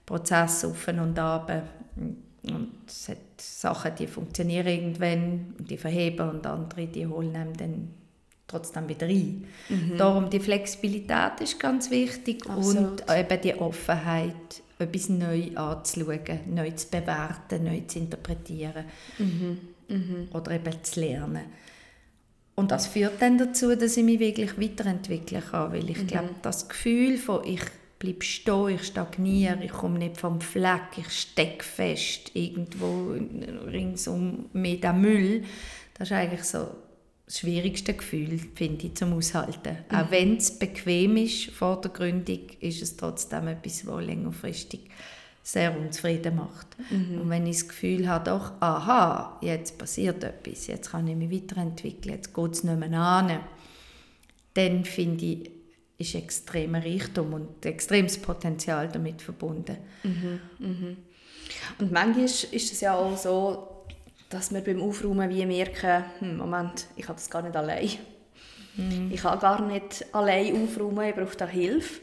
Prozess 0.05 0.63
auf 0.63 0.87
und 0.87 1.19
ab. 1.19 1.51
Und 1.97 2.71
es 2.87 3.09
hat 3.09 3.17
Sachen, 3.45 3.91
die 3.97 4.07
funktionieren 4.07 4.67
irgendwann 4.67 5.53
und 5.57 5.69
die 5.69 5.77
verheben 5.77 6.29
und 6.29 6.45
andere, 6.45 6.87
die 6.87 7.07
holen 7.07 7.35
einem 7.35 7.55
dann 7.55 7.87
trotzdem 8.47 8.87
wieder 8.87 9.07
rein. 9.07 9.45
Mhm. 9.69 9.97
Darum 9.97 10.29
die 10.29 10.39
Flexibilität 10.39 11.41
ist 11.41 11.59
ganz 11.59 11.89
wichtig 11.89 12.47
Absolut. 12.47 13.01
und 13.01 13.15
eben 13.15 13.41
die 13.41 13.55
Offenheit, 13.55 14.61
etwas 14.77 15.09
neu 15.09 15.55
anzuschauen, 15.55 16.53
neu 16.53 16.71
zu 16.71 16.87
bewerten, 16.89 17.63
neu 17.63 17.81
zu 17.87 17.99
interpretieren 17.99 18.85
mhm. 19.17 19.59
Mhm. 19.87 20.27
oder 20.33 20.51
eben 20.51 20.83
zu 20.83 20.99
lernen. 20.99 21.45
Und 22.55 22.71
das 22.71 22.87
führt 22.87 23.21
dann 23.21 23.37
dazu, 23.37 23.75
dass 23.75 23.97
ich 23.97 24.03
mich 24.03 24.19
wirklich 24.19 24.59
weiterentwickeln 24.59 25.43
kann, 25.43 25.71
weil 25.73 25.89
ich 25.89 26.03
mhm. 26.03 26.07
glaube, 26.07 26.29
das 26.41 26.67
Gefühl 26.69 27.17
von 27.17 27.43
ich 27.45 27.61
bleibe 27.99 28.23
stehen, 28.23 28.69
ich 28.69 28.83
stagniere, 28.83 29.63
ich 29.63 29.71
komme 29.71 29.99
nicht 29.99 30.17
vom 30.17 30.41
Fleck, 30.41 30.97
ich 30.97 31.09
stecke 31.09 31.63
fest 31.63 32.31
irgendwo 32.33 33.15
ringsum 33.67 34.49
mit 34.53 34.83
dem 34.83 35.01
Müll. 35.01 35.43
Das 35.93 36.09
ist 36.09 36.13
eigentlich 36.13 36.43
so 36.43 36.67
das 37.25 37.39
schwierigste 37.39 37.93
Gefühl, 37.93 38.39
finde 38.55 38.87
ich, 38.87 38.95
zum 38.95 39.13
Aushalten. 39.13 39.77
Mhm. 39.89 39.97
Auch 39.97 40.11
wenn 40.11 40.37
es 40.37 40.59
bequem 40.59 41.17
ist 41.17 41.45
vor 41.51 41.81
der 41.81 41.91
Gründung, 41.91 42.41
ist 42.59 42.81
es 42.81 42.95
trotzdem 42.97 43.47
etwas, 43.47 43.85
was 43.87 44.05
längerfristig 44.05 44.81
sehr 45.41 45.77
unzufrieden 45.77 46.35
macht. 46.35 46.75
Mhm. 46.89 47.21
Und 47.21 47.29
wenn 47.29 47.45
ich 47.47 47.57
das 47.57 47.67
Gefühl 47.67 48.07
habe, 48.07 48.31
doch, 48.31 48.53
aha, 48.59 49.37
jetzt 49.41 49.77
passiert 49.77 50.23
etwas, 50.23 50.67
jetzt 50.67 50.91
kann 50.91 51.07
ich 51.07 51.15
mich 51.15 51.31
weiterentwickeln, 51.31 52.15
jetzt 52.15 52.33
geht 52.33 52.51
es 52.51 52.63
nicht 52.63 52.79
mehr 52.79 52.99
an, 52.99 53.39
dann 54.55 54.85
finde 54.85 55.25
ich, 55.25 55.51
ist 55.97 56.15
extremer 56.15 56.83
Reichtum 56.83 57.33
und 57.33 57.65
extremes 57.65 58.17
Potenzial 58.17 58.89
damit 58.89 59.21
verbunden. 59.21 59.77
Mhm, 60.03 60.39
mhm. 60.59 60.97
Und 61.79 61.91
manchmal 61.91 62.25
ist 62.25 62.51
es 62.51 62.81
ja 62.81 62.95
auch 62.95 63.15
so, 63.15 63.67
dass 64.29 64.53
wir 64.53 64.61
beim 64.61 64.81
Aufräumen 64.81 65.29
wie 65.29 65.45
merken, 65.45 66.03
hm, 66.19 66.37
Moment, 66.37 66.87
ich 66.95 67.07
habe 67.07 67.15
das 67.15 67.29
gar 67.29 67.41
nicht 67.41 67.55
allein. 67.55 67.89
Mhm. 68.75 69.11
Ich 69.13 69.21
kann 69.21 69.39
gar 69.39 69.61
nicht 69.61 70.05
allein 70.13 70.63
aufräumen, 70.63 71.07
ich 71.07 71.15
brauche 71.15 71.37
da 71.37 71.47
Hilfe. 71.47 72.01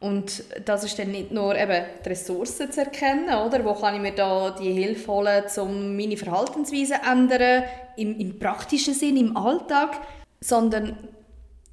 Und 0.00 0.42
das 0.64 0.82
ist 0.82 0.98
dann 0.98 1.12
nicht 1.12 1.30
nur 1.30 1.54
eben 1.56 1.84
die 2.04 2.08
Ressourcen 2.08 2.72
zu 2.72 2.80
erkennen, 2.80 3.32
oder? 3.36 3.64
wo 3.64 3.74
kann 3.74 3.94
ich 3.94 4.00
mir 4.00 4.12
da 4.12 4.50
die 4.50 4.72
Hilfe 4.72 5.12
holen, 5.12 5.44
um 5.58 5.96
meine 5.96 6.16
Verhaltensweise 6.16 6.94
zu 6.94 7.08
ändern, 7.08 7.64
im, 7.96 8.18
im 8.18 8.36
praktischen 8.36 8.94
Sinn, 8.94 9.16
im 9.16 9.36
Alltag, 9.36 10.00
sondern 10.40 10.96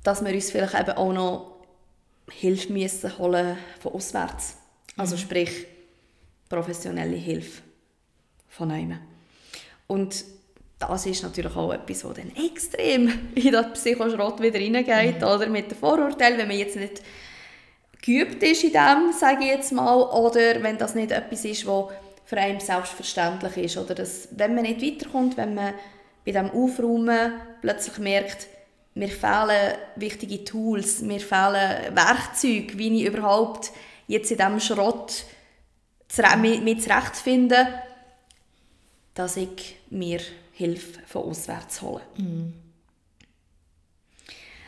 dass 0.03 0.23
wir 0.23 0.33
uns 0.33 0.51
vielleicht 0.51 0.79
eben 0.79 0.91
auch 0.91 1.13
noch 1.13 1.51
Hilfe 2.31 2.71
müssen 2.71 3.17
holen 3.17 3.57
von 3.79 3.93
auswärts. 3.93 4.57
Also 4.97 5.15
mhm. 5.15 5.19
sprich, 5.19 5.65
professionelle 6.47 7.15
Hilfe 7.15 7.61
von 8.47 8.71
einem. 8.71 8.99
Und 9.87 10.25
das 10.77 11.05
ist 11.05 11.23
natürlich 11.23 11.55
auch 11.55 11.73
etwas, 11.73 12.05
was 12.05 12.17
dann 12.17 12.31
extrem 12.35 13.31
in 13.35 13.51
das 13.51 13.73
Psychoschrott 13.73 14.41
wieder 14.41 14.59
reingeht, 14.59 15.21
mhm. 15.21 15.27
oder? 15.27 15.47
Mit 15.47 15.71
dem 15.71 15.77
Vorurteil, 15.77 16.37
wenn 16.37 16.47
man 16.47 16.57
jetzt 16.57 16.75
nicht 16.75 17.01
geübt 18.01 18.41
ist 18.43 18.63
in 18.63 18.71
dem, 18.71 19.11
sage 19.17 19.43
ich 19.43 19.49
jetzt 19.49 19.71
mal, 19.71 20.01
oder 20.01 20.63
wenn 20.63 20.77
das 20.77 20.95
nicht 20.95 21.11
etwas 21.11 21.43
ist, 21.43 21.67
was 21.67 21.91
für 22.25 22.37
einen 22.37 22.59
selbstverständlich 22.59 23.57
ist, 23.57 23.77
oder 23.77 23.95
dass, 23.95 24.29
wenn 24.31 24.55
man 24.55 24.63
nicht 24.63 24.81
weiterkommt, 24.81 25.35
wenn 25.35 25.55
man 25.55 25.73
bei 26.25 26.31
dem 26.31 26.49
Aufräumen 26.51 27.33
plötzlich 27.61 27.97
merkt, 27.97 28.47
mir 28.95 29.09
fehlen 29.09 29.75
wichtige 29.95 30.43
Tools, 30.43 31.01
mir 31.01 31.19
fehlen 31.19 31.95
Werkzeuge, 31.95 32.77
wie 32.77 33.01
ich 33.01 33.05
überhaupt 33.05 33.71
jetzt 34.07 34.31
in 34.31 34.37
diesem 34.37 34.59
Schrott 34.59 35.25
mit 36.41 36.81
zurechtfinden 36.81 37.67
dass 39.19 39.35
ich 39.35 39.75
mir 39.89 40.21
Hilfe 40.53 41.01
von 41.05 41.23
auswärts 41.23 41.81
hole. 41.81 42.01
Mhm. 42.15 42.53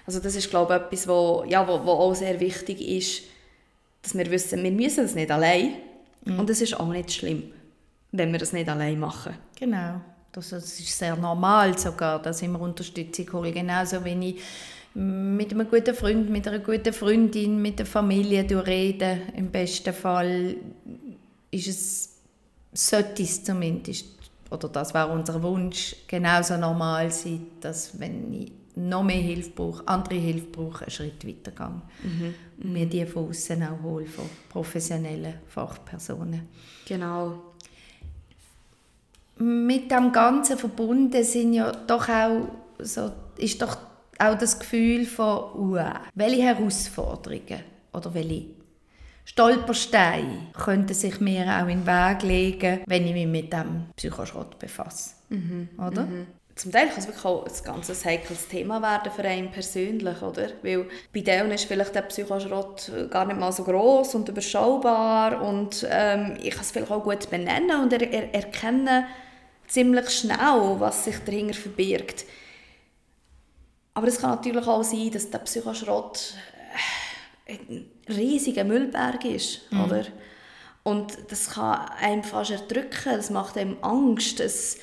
Also 0.06 0.20
das 0.20 0.36
ist 0.36 0.50
glaube 0.50 0.76
ich 0.76 0.82
etwas, 0.82 1.08
wo, 1.08 1.46
ja, 1.48 1.66
wo, 1.66 1.86
wo 1.86 1.92
auch 1.92 2.14
sehr 2.14 2.38
wichtig 2.42 2.82
ist, 2.82 3.24
dass 4.02 4.14
wir 4.14 4.30
wissen, 4.30 4.62
wir 4.62 4.72
müssen 4.72 5.06
es 5.06 5.16
nicht 5.16 5.32
allein 5.32 5.76
mhm. 6.26 6.38
und 6.38 6.50
es 6.50 6.60
ist 6.60 6.78
auch 6.78 6.90
nicht 6.90 7.14
schlimm, 7.14 7.54
wenn 8.12 8.34
wir 8.34 8.40
das 8.40 8.52
nicht 8.52 8.68
allein 8.68 9.00
machen. 9.00 9.38
Genau, 9.58 10.02
das, 10.32 10.52
ist 10.52 10.98
sehr 10.98 11.16
normal 11.16 11.78
sogar, 11.78 12.22
dass 12.22 12.42
ich 12.42 12.48
mir 12.48 12.60
Unterstützung 12.60 13.34
hole, 13.34 13.52
genauso 13.52 14.04
wenn 14.04 14.22
ich 14.22 14.42
mit 14.94 15.52
einem 15.52 15.70
guten 15.70 15.96
Freund, 15.96 16.30
mit 16.30 16.48
einer 16.48 16.60
guten 16.60 16.94
Freundin, 16.94 17.62
mit 17.62 17.80
der 17.80 17.86
Familie 17.86 18.46
reden. 18.66 19.22
Im 19.36 19.50
besten 19.50 19.94
Fall 19.94 20.56
ist 21.50 21.68
es, 21.68 22.10
sollte 22.74 23.24
es 23.24 23.44
zumindest, 23.44 24.06
oder 24.50 24.68
das 24.68 24.94
war 24.94 25.10
unser 25.10 25.42
Wunsch, 25.42 25.96
genauso 26.08 26.58
normal 26.58 27.10
sein, 27.12 27.48
dass 27.62 27.98
wenn 28.00 28.34
ich 28.34 28.52
noch 28.76 29.04
mehr 29.04 29.18
Hilfe 29.18 29.52
brauche, 29.52 29.88
andere 29.88 30.16
Hilfe 30.16 30.48
brauche, 30.48 30.86
einen 30.86 30.92
Schritt 30.92 31.26
weitergehe. 31.28 31.82
Mhm. 32.04 32.34
Und 32.62 32.74
mir 32.74 32.86
die 32.86 33.06
von 33.06 33.30
außen 33.30 33.64
auch 33.64 33.82
hole, 33.82 34.06
von 34.06 34.30
professionellen 34.50 35.36
Fachpersonen. 35.48 36.48
Genau. 36.86 37.51
Mit 39.38 39.92
dem 39.92 40.12
Ganzen 40.12 40.58
verbunden 40.58 41.24
sind 41.24 41.54
ja 41.54 41.72
doch 41.72 42.08
auch 42.10 42.48
so, 42.80 43.12
ist 43.38 43.62
doch 43.62 43.78
auch 44.20 44.38
das 44.38 44.60
Gefühl 44.60 45.06
von, 45.06 45.54
uh, 45.56 45.80
welche 46.14 46.44
Herausforderungen 46.44 47.62
oder 47.94 48.14
welche 48.14 48.46
Stolpersteine 49.26 50.48
könnten 50.54 50.94
sich 50.94 51.20
mir 51.20 51.46
auch 51.46 51.68
in 51.68 51.86
den 51.86 51.88
Weg 51.88 52.24
legen, 52.24 52.82
wenn 52.86 53.08
ich 53.08 53.14
mich 53.14 53.28
mit 53.28 53.54
dem 53.54 53.86
Psychoschrott 53.96 54.60
befasse. 54.60 55.12
Mhm. 55.30 55.70
Oder? 55.78 56.06
Mhm. 56.06 56.28
Zum 56.62 56.72
Teil 56.72 56.90
kann 56.90 57.00
es 57.00 57.08
wirklich 57.08 57.26
auch 57.26 57.44
ein 57.44 57.64
ganz 57.64 58.06
heikles 58.06 58.48
Thema 58.48 58.84
werden 58.84 59.12
für 59.12 59.24
einen 59.24 59.50
persönlich, 59.50 60.22
oder? 60.22 60.50
Weil 60.62 60.88
bei 61.12 61.22
denen 61.22 61.50
ist 61.50 61.66
vielleicht 61.66 61.96
der 61.96 62.04
Psychoschrott 62.04 62.92
gar 63.10 63.26
nicht 63.26 63.40
mal 63.40 63.52
so 63.52 63.64
groß 63.64 64.14
und 64.14 64.30
überschaubar 64.30 65.42
und 65.42 65.88
ähm, 65.90 66.38
ich 66.40 66.52
kann 66.52 66.62
es 66.62 66.70
vielleicht 66.70 66.92
auch 66.92 67.04
gut 67.04 67.28
benennen 67.32 67.82
und 67.82 67.92
er, 67.94 68.04
er, 68.04 68.32
erkennen 68.36 69.06
ziemlich 69.68 70.08
schnell, 70.12 70.76
was 70.78 71.06
sich 71.06 71.18
dahinter 71.26 71.56
verbirgt. 71.56 72.26
Aber 73.96 74.08
es 74.08 74.20
kann 74.20 74.36
natürlich 74.36 74.68
auch 74.68 74.84
sein, 74.84 75.10
dass 75.10 75.32
der 75.32 75.40
Psychoschrott 75.40 76.36
äh, 77.48 77.54
ein 77.54 77.90
riesiger 78.08 78.66
Müllberg 78.66 79.26
ist, 79.26 79.62
mhm. 79.72 79.84
oder? 79.84 80.04
Und 80.84 81.18
das 81.28 81.50
kann 81.50 81.90
einem 82.00 82.24
fast 82.24 82.52
erdrücken, 82.52 83.16
das 83.16 83.32
macht 83.32 83.58
einem 83.58 83.78
Angst. 83.82 84.40
Es, 84.40 84.78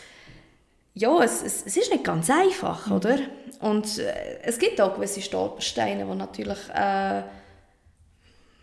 ja, 0.99 1.23
es, 1.23 1.43
es, 1.43 1.65
es 1.65 1.77
ist 1.77 1.93
nicht 1.93 2.05
ganz 2.05 2.29
einfach, 2.29 2.89
mhm. 2.89 2.93
oder? 2.97 3.19
Und 3.61 3.99
äh, 3.99 4.41
es 4.43 4.59
gibt 4.59 4.81
auch 4.81 4.95
gewisse 4.95 5.23
Stolpersteine, 5.23 6.05
die 6.05 6.15
natürlich 6.17 6.59
äh, 6.75 7.23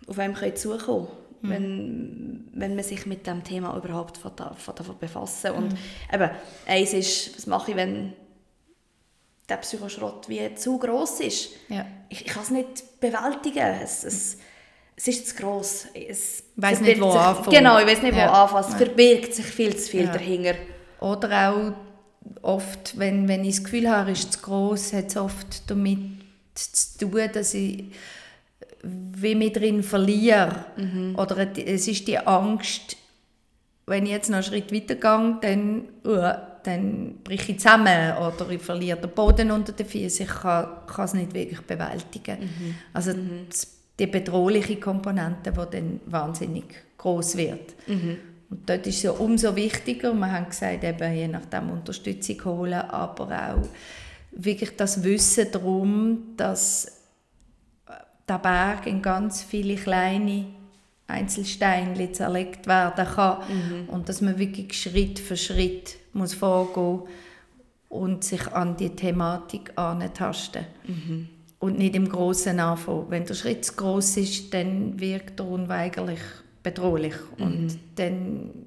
auf 0.08 0.20
einem 0.20 0.36
zukommen 0.56 0.80
können, 0.88 1.08
mhm. 1.42 1.50
wenn, 1.50 2.50
wenn 2.54 2.76
man 2.76 2.84
sich 2.84 3.06
mit 3.06 3.26
dem 3.26 3.44
Thema 3.44 3.76
überhaupt 3.78 4.20
befassen 5.00 5.52
Und 5.52 5.72
mhm. 5.72 5.78
eben, 6.14 6.30
eins 6.68 6.94
ist, 6.94 7.38
was 7.38 7.48
mache 7.48 7.72
ich, 7.72 7.78
wenn 7.78 8.14
der 9.48 9.58
Psychoschrott 9.58 10.28
wie 10.28 10.56
zu 10.56 10.78
groß 10.78 11.22
ist. 11.22 11.52
Ja. 11.70 11.86
Ich, 12.10 12.26
ich 12.26 12.34
kann 12.34 12.44
es 12.44 12.50
nicht 12.50 13.00
bewältigen. 13.00 13.66
Es, 13.82 14.04
es, 14.04 14.38
es 14.98 15.08
ist 15.08 15.28
zu 15.30 15.36
gross. 15.36 15.88
Ich 15.94 16.44
weiß 16.56 16.82
nicht, 16.82 17.00
wo 17.00 17.12
anfangen. 17.12 17.52
Genau, 17.52 17.80
ich 17.80 17.86
weiß 17.86 18.02
nicht, 18.02 18.16
wo 18.16 18.20
ja. 18.20 18.44
anfangen. 18.44 18.66
Es 18.68 18.76
verbirgt 18.76 19.36
sich 19.36 19.46
viel 19.46 19.76
zu 19.78 19.90
viel 19.90 20.06
ja. 20.06 20.12
dahinter. 20.12 20.56
Oder 21.00 21.52
auch 21.52 21.85
oft, 22.42 22.98
wenn, 22.98 23.28
wenn 23.28 23.44
ich 23.44 23.56
das 23.56 23.64
Gefühl 23.64 23.90
habe, 23.90 24.12
es 24.12 24.20
ist 24.20 24.34
zu 24.34 24.40
gross, 24.42 24.94
hat 24.94 25.08
es 25.08 25.18
oft 25.18 25.70
damit 25.70 26.00
zu 26.54 27.10
tun, 27.10 27.30
dass 27.34 27.54
ich 27.54 27.86
wie 28.84 29.36
mich 29.36 29.54
drin 29.54 29.84
verliere. 29.84 30.66
Mhm. 30.78 31.16
Oder 31.18 31.58
es 31.58 31.88
ist 31.88 32.08
die 32.08 32.20
Angst, 32.20 32.98
wenn 33.88 34.06
ich 34.06 34.12
jetzt 34.12 34.30
noch 34.30 34.38
einen 34.38 34.44
Schritt 34.44 34.74
weitergehe, 34.74 35.38
dann... 35.42 35.84
Uh, 36.06 36.34
dann 36.66 37.20
breche 37.24 37.52
ich 37.52 37.60
zusammen 37.60 38.18
oder 38.18 38.50
ich 38.50 38.62
verliere 38.62 39.00
den 39.00 39.12
Boden 39.12 39.52
unter 39.52 39.72
den 39.72 39.86
Füßen. 39.86 40.26
Ich 40.26 40.32
kann, 40.32 40.68
kann 40.88 41.06
es 41.06 41.14
nicht 41.14 41.34
wirklich 41.34 41.62
bewältigen. 41.62 42.40
Mhm. 42.40 42.76
Also 42.94 43.14
mhm. 43.14 43.48
die 44.00 44.08
bedrohliche 44.08 44.78
Komponente, 44.78 45.52
die 45.52 45.72
dann 45.72 46.00
wahnsinnig 46.06 46.66
groß 46.98 47.38
wird. 47.38 47.76
Mhm. 47.88 48.18
Und 48.50 48.70
dort 48.70 48.86
ist 48.88 48.98
es 48.98 49.04
ja 49.04 49.12
umso 49.12 49.56
wichtiger, 49.56 50.14
wir 50.14 50.32
haben 50.32 50.50
gesagt, 50.50 50.84
eben 50.84 51.14
je 51.14 51.28
nachdem 51.28 51.70
Unterstützung 51.72 52.46
holen, 52.46 52.74
aber 52.74 53.56
auch 53.56 53.68
wirklich 54.32 54.76
das 54.76 55.04
Wissen 55.04 55.52
darum, 55.52 56.36
dass 56.38 57.02
der 58.28 58.40
Berg 58.40 58.88
in 58.88 59.02
ganz 59.02 59.44
viele 59.44 59.76
kleine 59.76 60.46
Einzelsteine 61.08 62.12
zerlegt 62.12 62.68
werden 62.68 63.06
kann 63.06 63.38
mhm. 63.48 63.90
und 63.90 64.10
dass 64.10 64.22
man 64.22 64.40
wirklich 64.40 64.80
Schritt 64.80 65.20
für 65.20 65.38
Schritt 65.38 65.98
muss 66.14 66.34
vorgehen 66.34 67.02
und 67.90 68.24
sich 68.24 68.52
an 68.52 68.76
die 68.78 68.90
Thematik 68.90 69.72
antasten. 69.76 70.66
Mhm. 70.88 71.30
Und 71.60 71.78
nicht 71.78 71.96
im 71.96 72.10
Großen 72.10 72.60
anfangen. 72.60 73.06
Wenn 73.10 73.26
der 73.26 73.34
Schritt 73.34 73.66
zu 73.66 73.74
gross 73.74 74.18
ist, 74.18 74.54
dann 74.54 75.00
wirkt 75.00 75.40
er 75.40 75.48
unweigerlich 75.48 76.20
bedrohlich. 76.66 77.16
Mhm. 77.38 77.44
Und 77.46 77.80
dann 77.96 78.66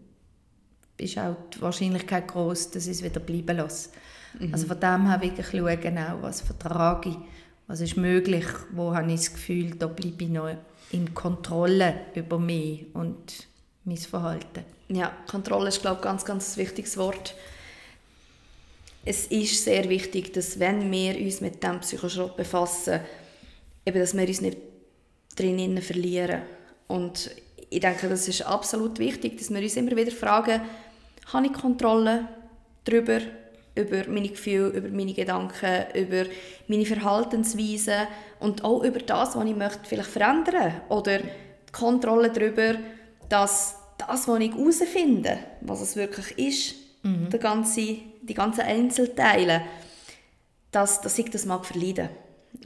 ist 0.97 1.19
auch 1.19 1.37
die 1.55 1.61
Wahrscheinlichkeit 1.61 2.29
groß, 2.29 2.71
dass 2.71 2.87
es 2.87 3.03
wieder 3.03 3.21
bleiben 3.21 3.57
lässt. 3.57 3.93
Mhm. 4.39 4.55
Also 4.55 4.67
von 4.67 4.81
dem 4.81 5.09
her 5.09 5.21
wirklich 5.21 5.47
schauen, 5.47 5.81
genau, 5.81 6.19
was 6.23 6.41
vertrage 6.41 7.11
ich, 7.11 7.17
was 7.67 7.81
ist 7.81 7.97
möglich, 7.97 8.47
wo 8.73 8.95
habe 8.95 9.13
ich 9.13 9.21
das 9.21 9.33
Gefühl, 9.35 9.75
da 9.77 9.87
bleibe 9.89 10.25
ich 10.25 10.31
noch 10.31 10.57
in 10.91 11.13
Kontrolle 11.13 11.95
über 12.15 12.39
mich 12.39 12.87
und 12.95 13.47
mein 13.85 13.99
Verhalten. 13.99 14.65
Ja, 14.89 15.13
Kontrolle 15.31 15.69
ist, 15.69 15.83
glaube 15.83 15.97
ich, 15.97 16.03
ganz, 16.03 16.25
ganz 16.25 16.57
wichtiges 16.57 16.97
Wort. 16.97 17.35
Es 19.05 19.27
ist 19.27 19.65
sehr 19.65 19.89
wichtig, 19.89 20.33
dass 20.33 20.59
wenn 20.59 20.91
wir 20.91 21.19
uns 21.19 21.41
mit 21.41 21.63
dem 21.63 21.81
Psychoschrott 21.81 22.37
befassen, 22.37 23.01
eben, 23.85 23.99
dass 23.99 24.17
wir 24.17 24.27
uns 24.27 24.41
nicht 24.41 24.59
drinnen 25.37 25.81
verlieren. 25.83 26.43
Und 26.87 27.31
ich 27.71 27.81
denke, 27.81 28.09
das 28.09 28.29
ist 28.29 28.43
absolut 28.43 28.99
wichtig, 28.99 29.39
dass 29.39 29.51
wir 29.51 29.61
uns 29.61 29.77
immer 29.77 29.97
wieder 29.97 30.11
fragen, 30.11 30.61
habe 31.33 31.47
ich 31.47 31.53
Kontrolle 31.53 32.29
darüber, 32.85 33.21
über 33.75 34.09
meine 34.09 34.29
Gefühle, 34.29 34.69
über 34.71 34.89
meine 34.89 35.13
Gedanken, 35.13 35.85
über 35.95 36.25
meine 36.67 36.87
Verhaltensweisen 36.87 38.09
und 38.41 38.65
auch 38.65 38.83
über 38.83 38.99
das, 38.99 39.37
was 39.37 39.45
ich 39.45 39.57
möchte 39.57 39.81
vielleicht 39.85 40.11
verändern 40.11 40.81
oder 40.89 41.19
die 41.19 41.73
Kontrolle 41.73 42.31
darüber, 42.31 42.77
dass 43.29 43.77
das, 43.99 44.27
was 44.27 44.41
ich 44.41 44.53
herausfinde, 44.53 45.39
was 45.61 45.81
es 45.81 45.97
wirklich 45.97 46.39
ist, 46.39 46.75
mhm. 47.03 47.31
der 47.31 47.39
ganze, 47.39 47.99
die 48.23 48.35
ganzen 48.35 48.63
Einzelteile, 48.63 49.63
dass, 50.71 51.01
dass 51.01 51.19
ich 51.19 51.31
das 51.31 51.47
mag 51.47 51.65
verleiden 51.65 52.09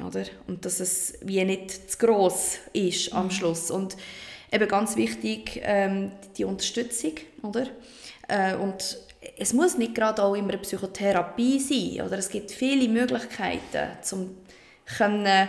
oder? 0.04 0.24
Und 0.46 0.64
dass 0.64 0.80
es 0.80 1.14
wie 1.22 1.44
nicht 1.44 1.90
zu 1.90 1.98
gross 1.98 2.58
ist 2.72 3.12
am 3.12 3.26
mhm. 3.26 3.30
Schluss. 3.30 3.70
Und 3.70 3.96
eben 4.52 4.68
ganz 4.68 4.96
wichtig, 4.96 5.60
ähm, 5.64 6.12
die 6.36 6.44
Unterstützung, 6.44 7.14
oder? 7.42 7.66
Äh, 8.28 8.54
und 8.54 8.98
es 9.38 9.52
muss 9.52 9.78
nicht 9.78 9.94
gerade 9.94 10.22
auch 10.22 10.34
immer 10.34 10.56
Psychotherapie 10.58 11.58
sein, 11.58 12.06
oder? 12.06 12.18
Es 12.18 12.28
gibt 12.28 12.50
viele 12.50 12.88
Möglichkeiten, 12.88 13.88
um 14.12 14.36
können 14.98 15.48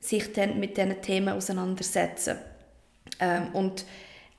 sich 0.00 0.32
dann 0.32 0.60
mit 0.60 0.76
diesen 0.76 1.00
Themen 1.02 1.30
auseinandersetzen. 1.30 2.36
Ähm, 3.20 3.48
und 3.52 3.84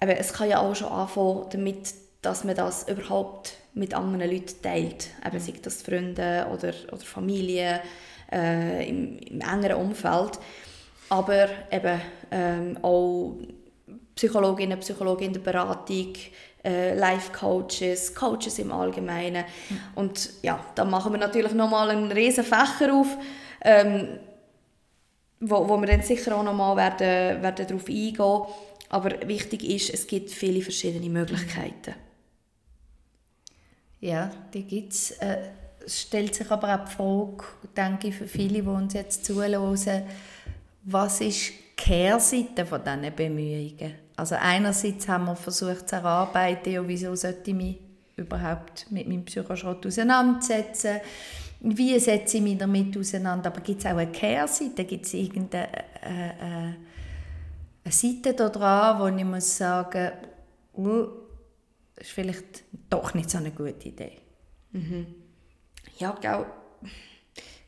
eben, 0.01 0.11
es 0.11 0.33
kann 0.33 0.49
ja 0.49 0.59
auch 0.59 0.75
schon 0.75 0.89
anfangen 0.89 1.45
damit, 1.51 1.93
dass 2.21 2.43
man 2.43 2.55
das 2.55 2.87
überhaupt 2.87 3.53
mit 3.73 3.93
anderen 3.93 4.29
Leuten 4.31 4.61
teilt. 4.61 5.09
Eben, 5.25 5.39
sei 5.39 5.53
das 5.61 5.81
Freunde 5.81 6.47
oder, 6.51 6.73
oder 6.91 7.03
Familie 7.03 7.81
äh, 8.31 8.87
im, 8.87 9.17
im 9.19 9.41
engeren 9.41 9.77
Umfeld. 9.77 10.39
Aber 11.09 11.47
eben 11.71 12.01
ähm, 12.31 12.77
auch 12.81 13.37
Psychologinnen, 14.17 14.79
Psychologen 14.79 15.25
in 15.25 15.33
der 15.33 15.39
Beratung, 15.39 16.13
äh, 16.65 16.95
Life-Coaches, 16.95 18.13
Coaches 18.13 18.59
im 18.59 18.71
Allgemeinen. 18.71 19.45
Mhm. 19.69 19.79
Und 19.95 20.29
ja, 20.41 20.59
da 20.75 20.83
machen 20.83 21.13
wir 21.13 21.19
natürlich 21.19 21.53
nochmal 21.53 21.91
einen 21.91 22.11
riesen 22.11 22.43
Fächer 22.43 22.93
auf, 22.93 23.15
ähm, 23.61 24.19
wo, 25.39 25.69
wo 25.69 25.77
wir 25.77 25.87
dann 25.87 26.01
sicher 26.01 26.35
auch 26.35 26.43
nochmal 26.43 26.75
werden, 26.75 27.41
werden 27.43 27.67
darauf 27.67 27.87
eingehen. 27.87 28.41
Aber 28.89 29.27
wichtig 29.27 29.63
ist, 29.63 29.93
es 29.93 30.07
gibt 30.07 30.31
viele 30.31 30.61
verschiedene 30.61 31.09
Möglichkeiten. 31.09 31.93
Ja, 33.99 34.31
die 34.53 34.63
gibt 34.63 34.93
es. 34.93 35.11
Äh, 35.11 35.37
es 35.85 36.01
stellt 36.01 36.35
sich 36.35 36.51
aber 36.51 36.75
auch 36.75 36.85
die 36.85 36.91
Frage, 36.91 37.43
denke 37.75 38.07
ich, 38.09 38.15
für 38.15 38.27
viele, 38.27 38.61
die 38.61 38.67
uns 38.67 38.93
jetzt 38.93 39.23
zuhören, 39.23 40.03
was 40.83 41.21
ist 41.21 41.49
die 41.49 41.53
Kehrseite 41.77 42.65
von 42.65 42.81
diesen 42.83 43.15
Bemühungen? 43.15 44.06
Also 44.17 44.35
einerseits 44.35 45.07
haben 45.07 45.25
wir 45.25 45.35
versucht 45.35 45.87
zu 45.87 45.95
erarbeiten, 45.95 46.71
ja, 46.71 46.85
wieso 46.87 47.15
sollte 47.15 47.51
ich 47.51 47.55
mich 47.55 47.77
überhaupt 48.15 48.91
mit 48.91 49.07
meinem 49.07 49.23
Psychoschrott 49.23 49.85
auseinandersetzen. 49.85 50.99
Wie 51.59 51.97
setze 51.99 52.37
ich 52.37 52.43
mich 52.43 52.57
damit 52.57 52.97
auseinander? 52.97 53.51
Aber 53.51 53.61
gibt 53.61 53.79
es 53.79 53.85
auch 53.85 53.91
eine 53.91 54.11
Kehrseite? 54.11 54.85
Gibt 54.85 55.05
es 55.05 55.13
irgendeine 55.13 55.69
äh, 56.01 56.29
äh, 56.29 56.73
eine 57.83 57.93
Seite 57.93 58.33
da 58.33 58.49
dran, 58.49 58.99
wo 58.99 59.07
ich 59.15 59.23
muss 59.23 59.57
sagen 59.57 60.11
das 60.73 62.05
ist 62.05 62.11
vielleicht 62.11 62.63
doch 62.89 63.13
nicht 63.13 63.29
so 63.29 63.39
eine 63.39 63.51
gute 63.51 63.87
Idee? 63.87 64.17
Mhm. 64.71 65.07
Ja, 65.97 66.11
genau. 66.11 66.45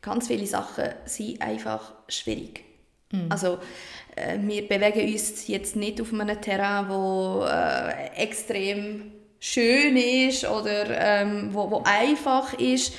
Ganz 0.00 0.28
viele 0.28 0.46
Sachen 0.46 0.84
sind 1.04 1.42
einfach 1.42 1.94
schwierig. 2.08 2.64
Mhm. 3.12 3.26
Also, 3.28 3.58
äh, 4.16 4.38
wir 4.40 4.66
bewegen 4.68 5.12
uns 5.12 5.46
jetzt 5.46 5.76
nicht 5.76 6.00
auf 6.00 6.12
einem 6.12 6.40
Terrain, 6.40 6.88
wo 6.88 7.44
äh, 7.44 8.22
extrem 8.22 9.12
schön 9.38 9.96
ist 9.96 10.44
oder 10.44 10.86
ähm, 10.90 11.48
wo, 11.52 11.70
wo 11.70 11.82
einfach 11.84 12.52
ist, 12.54 12.94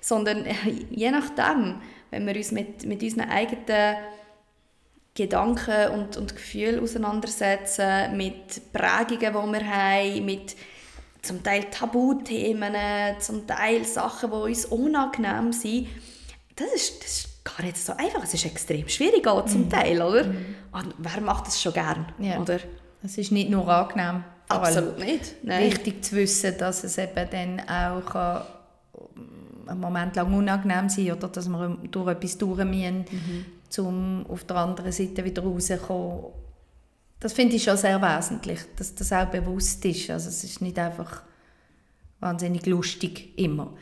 sondern 0.00 0.46
äh, 0.46 0.54
je 0.90 1.10
nachdem, 1.10 1.80
wenn 2.10 2.26
wir 2.26 2.36
uns 2.36 2.50
mit, 2.50 2.84
mit 2.86 3.02
unseren 3.02 3.30
eigenen 3.30 3.96
Gedanken 5.14 5.90
und, 5.92 6.16
und 6.16 6.34
Gefühlen 6.34 6.80
auseinandersetzen, 6.80 8.16
mit 8.16 8.72
Prägungen, 8.72 9.20
die 9.20 9.60
wir 9.60 9.66
haben, 9.68 10.24
mit 10.24 10.56
zum 11.20 11.42
Teil 11.42 11.64
Tabuthemen, 11.64 12.74
zum 13.20 13.46
Teil 13.46 13.84
Sachen, 13.84 14.30
die 14.30 14.36
uns 14.36 14.64
unangenehm 14.64 15.52
sind, 15.52 15.88
das 16.56 16.72
ist, 16.72 17.04
das 17.04 17.10
ist 17.10 17.31
gar 17.44 17.64
nicht 17.64 17.76
so 17.76 17.92
einfach. 17.92 18.22
Es 18.22 18.34
ist 18.34 18.46
extrem 18.46 18.88
schwierig 18.88 19.26
auch 19.26 19.44
zum 19.46 19.66
mm. 19.66 19.70
Teil, 19.70 20.00
oder? 20.00 20.24
Mm. 20.24 20.54
Und 20.72 20.94
wer 20.98 21.20
macht 21.20 21.48
das 21.48 21.60
schon 21.60 21.72
gern, 21.72 22.06
ja. 22.18 22.38
oder? 22.38 22.58
Es 23.02 23.18
ist 23.18 23.32
nicht 23.32 23.50
nur 23.50 23.68
angenehm. 23.68 24.24
Absolut 24.48 24.98
nicht. 24.98 25.34
Nein. 25.42 25.64
Wichtig 25.64 26.04
zu 26.04 26.16
wissen, 26.16 26.56
dass 26.58 26.84
es 26.84 26.98
eben 26.98 27.28
dann 27.30 27.60
auch 27.60 28.04
kann, 28.04 28.42
einen 29.66 29.80
Moment 29.80 30.16
lang 30.16 30.32
unangenehm 30.32 30.88
sein 30.88 31.12
oder 31.12 31.28
dass 31.28 31.48
wir 31.48 31.76
durch 31.90 32.10
etwas 32.10 32.38
durch 32.38 32.64
müssen, 32.64 33.04
mhm. 33.10 33.84
um 33.84 34.26
auf 34.28 34.44
der 34.44 34.56
anderen 34.56 34.92
Seite 34.92 35.24
wieder 35.24 35.42
rauszukommen. 35.42 36.24
Das 37.20 37.32
finde 37.32 37.56
ich 37.56 37.62
schon 37.62 37.76
sehr 37.76 38.00
wesentlich, 38.02 38.60
dass 38.76 38.94
das 38.94 39.12
auch 39.12 39.26
bewusst 39.26 39.84
ist. 39.84 40.10
Also 40.10 40.28
es 40.28 40.42
ist 40.44 40.60
nicht 40.60 40.78
einfach 40.78 41.22
wahnsinnig 42.20 42.66
lustig 42.66 43.38
immer. 43.38 43.72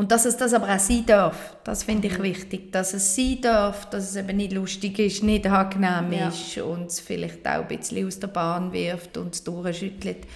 Und 0.00 0.10
dass 0.12 0.24
es 0.24 0.38
das 0.38 0.54
aber 0.54 0.74
auch 0.74 0.78
sein 0.78 1.04
darf, 1.04 1.58
das 1.62 1.82
finde 1.82 2.08
ich 2.08 2.18
mhm. 2.18 2.22
wichtig. 2.22 2.72
Dass 2.72 2.94
es 2.94 3.14
sein 3.14 3.36
darf, 3.42 3.90
dass 3.90 4.08
es 4.08 4.16
eben 4.16 4.34
nicht 4.38 4.54
lustig 4.54 4.98
ist, 4.98 5.22
nicht 5.22 5.46
angenehm 5.46 6.10
ja. 6.10 6.28
ist 6.28 6.56
und 6.56 6.86
es 6.86 7.00
vielleicht 7.00 7.46
auch 7.46 7.60
ein 7.60 7.68
bisschen 7.68 8.06
aus 8.06 8.18
der 8.18 8.28
Bahn 8.28 8.72
wirft 8.72 9.18
und 9.18 9.34
es 9.34 9.44
durchschüttelt. 9.44 10.26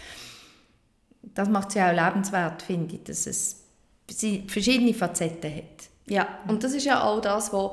Das 1.23 1.49
macht 1.49 1.71
es 1.71 1.77
ja 1.77 1.89
auch 1.91 1.95
lebenswert, 1.95 2.61
finde 2.61 2.97
ich, 2.97 3.05
dass 3.05 3.27
es 3.27 3.63
verschiedene 4.49 4.93
Facetten 4.93 5.57
hat. 5.57 5.89
Ja, 6.09 6.29
und 6.47 6.63
das 6.63 6.75
ist 6.75 6.85
ja 6.85 7.03
auch 7.03 7.23
das, 7.23 7.51
was 7.51 7.71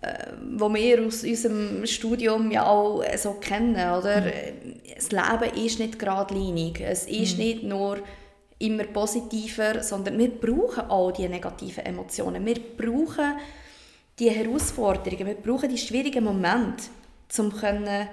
äh, 0.00 0.32
wo 0.56 0.72
wir 0.72 1.06
aus 1.06 1.24
unserem 1.24 1.84
Studium 1.84 2.50
ja 2.50 2.64
auch 2.64 3.04
so 3.18 3.34
kennen, 3.34 3.74
oder? 3.74 4.22
Mhm. 4.22 4.80
Das 4.94 5.12
Leben 5.12 5.62
ist 5.62 5.78
nicht 5.78 5.98
geradlinig. 5.98 6.80
Es 6.80 7.04
ist 7.04 7.34
mhm. 7.34 7.44
nicht 7.44 7.62
nur 7.64 7.98
immer 8.62 8.84
positiver, 8.84 9.82
sondern 9.82 10.18
wir 10.18 10.30
brauchen 10.30 10.88
auch 10.88 11.12
die 11.12 11.28
negativen 11.28 11.84
Emotionen. 11.84 12.44
Wir 12.46 12.56
brauchen 12.76 13.34
die 14.18 14.30
Herausforderungen, 14.30 15.26
wir 15.26 15.34
brauchen 15.34 15.68
die 15.68 15.78
schwierigen 15.78 16.24
Momente, 16.24 16.84
um 17.38 17.52
können 17.52 18.08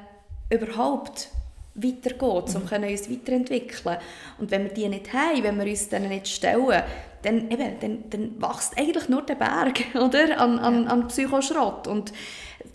überhaupt 0.49 1.29
weitergehen, 1.75 2.55
um 2.55 2.81
mhm. 2.81 2.89
uns 2.89 3.09
weiterentwickeln 3.09 3.97
Und 4.39 4.51
wenn 4.51 4.63
wir 4.63 4.73
die 4.73 4.89
nicht 4.89 5.13
haben, 5.13 5.43
wenn 5.43 5.57
wir 5.57 5.65
uns 5.65 5.89
denen 5.89 6.09
nicht 6.09 6.27
stellen, 6.27 6.83
dann, 7.21 7.51
eben, 7.51 7.79
dann, 7.79 8.09
dann 8.09 8.41
wächst 8.41 8.77
eigentlich 8.77 9.09
nur 9.09 9.21
der 9.21 9.35
Berg 9.35 9.83
oder? 9.95 10.39
An, 10.39 10.57
an, 10.59 10.87
an 10.87 11.07
Psychoschrott. 11.07 11.87
Und 11.87 12.11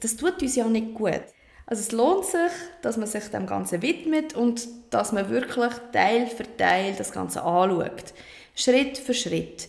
das 0.00 0.16
tut 0.16 0.40
uns 0.42 0.56
ja 0.56 0.66
nicht 0.66 0.94
gut. 0.94 1.22
Also 1.66 1.80
es 1.80 1.92
lohnt 1.92 2.26
sich, 2.26 2.52
dass 2.82 2.96
man 2.96 3.06
sich 3.06 3.24
dem 3.28 3.46
Ganzen 3.46 3.80
widmet 3.80 4.34
und 4.34 4.68
dass 4.90 5.12
man 5.12 5.30
wirklich 5.30 5.72
Teil 5.92 6.26
für 6.26 6.44
Teil 6.56 6.94
das 6.96 7.12
Ganze 7.12 7.42
anschaut. 7.42 8.12
Schritt 8.54 8.98
für 8.98 9.14
Schritt. 9.14 9.68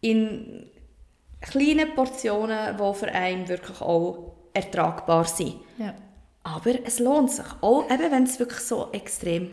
In 0.00 0.68
kleinen 1.40 1.94
Portionen, 1.94 2.76
die 2.76 2.94
für 2.94 3.12
einen 3.12 3.48
wirklich 3.48 3.80
auch 3.80 4.32
ertragbar 4.52 5.24
sind. 5.24 5.56
Ja. 5.78 5.94
Aber 6.42 6.84
es 6.84 6.98
lohnt 6.98 7.30
sich, 7.30 7.46
auch 7.60 7.88
eben, 7.90 8.10
wenn 8.10 8.24
es 8.24 8.38
wirklich 8.38 8.60
so 8.60 8.90
extrem 8.92 9.52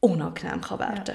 unangenehm 0.00 0.60
kann 0.60 0.78
werden 0.78 1.04
kann. 1.04 1.14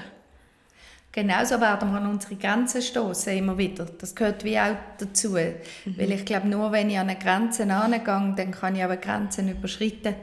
Genauso 1.12 1.60
werden 1.60 1.92
wir 1.92 1.98
an 1.98 2.06
unsere 2.06 2.36
Grenzen 2.36 2.80
stoßen 2.80 3.36
immer 3.36 3.58
wieder. 3.58 3.84
Das 3.84 4.14
gehört 4.14 4.44
wie 4.44 4.58
auch 4.58 4.76
dazu. 4.98 5.30
Mhm. 5.30 5.98
Weil 5.98 6.12
ich 6.12 6.24
glaube, 6.24 6.48
nur 6.48 6.72
wenn 6.72 6.88
ich 6.88 6.98
an 6.98 7.10
eine 7.10 7.18
Grenze 7.18 7.64
angehe, 7.70 8.34
dann 8.34 8.50
kann 8.50 8.74
ich 8.74 8.84
auch 8.84 9.00
Grenzen 9.00 9.50
überschreiten. 9.50 10.14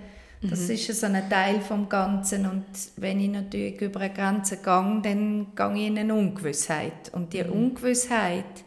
Das 0.41 0.67
mhm. 0.67 0.73
ist 0.73 0.99
so 0.99 1.05
ein 1.05 1.29
Teil 1.29 1.61
vom 1.61 1.87
Ganzen. 1.89 2.47
Und 2.47 2.65
wenn 2.97 3.19
ich 3.19 3.29
natürlich 3.29 3.79
über 3.81 3.99
eine 3.99 4.13
Grenze 4.13 4.57
gehe, 4.57 5.01
dann 5.03 5.47
gehe 5.55 5.75
ich 5.75 5.87
in 5.87 5.99
eine 5.99 6.15
Ungewissheit. 6.15 7.09
Und 7.11 7.33
die 7.33 7.43
mhm. 7.43 7.51
Ungewissheit 7.51 8.63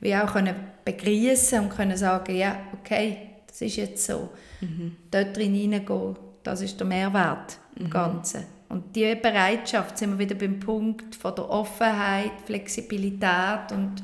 wie 0.00 0.14
auch 0.14 0.32
können 0.32 0.54
begrüßen 0.84 1.60
und 1.60 1.70
können 1.70 1.96
sagen, 1.96 2.34
ja, 2.34 2.56
okay, 2.72 3.18
das 3.46 3.60
ist 3.60 3.76
jetzt 3.76 4.06
so. 4.06 4.30
Mhm. 4.60 4.96
Dort 5.10 5.36
drin 5.36 5.54
hineingehen, 5.54 6.16
das 6.42 6.62
ist 6.62 6.78
der 6.78 6.86
Mehrwert 6.86 7.58
im 7.76 7.86
mhm. 7.86 7.90
Ganzen. 7.90 8.57
Und 8.68 8.94
diese 8.94 9.16
Bereitschaft 9.16 9.96
sind 9.98 10.10
wir 10.12 10.18
wieder 10.18 10.34
beim 10.34 10.60
Punkt 10.60 11.14
von 11.14 11.34
der 11.34 11.48
Offenheit, 11.48 12.32
Flexibilität 12.44 13.72
und 13.72 14.02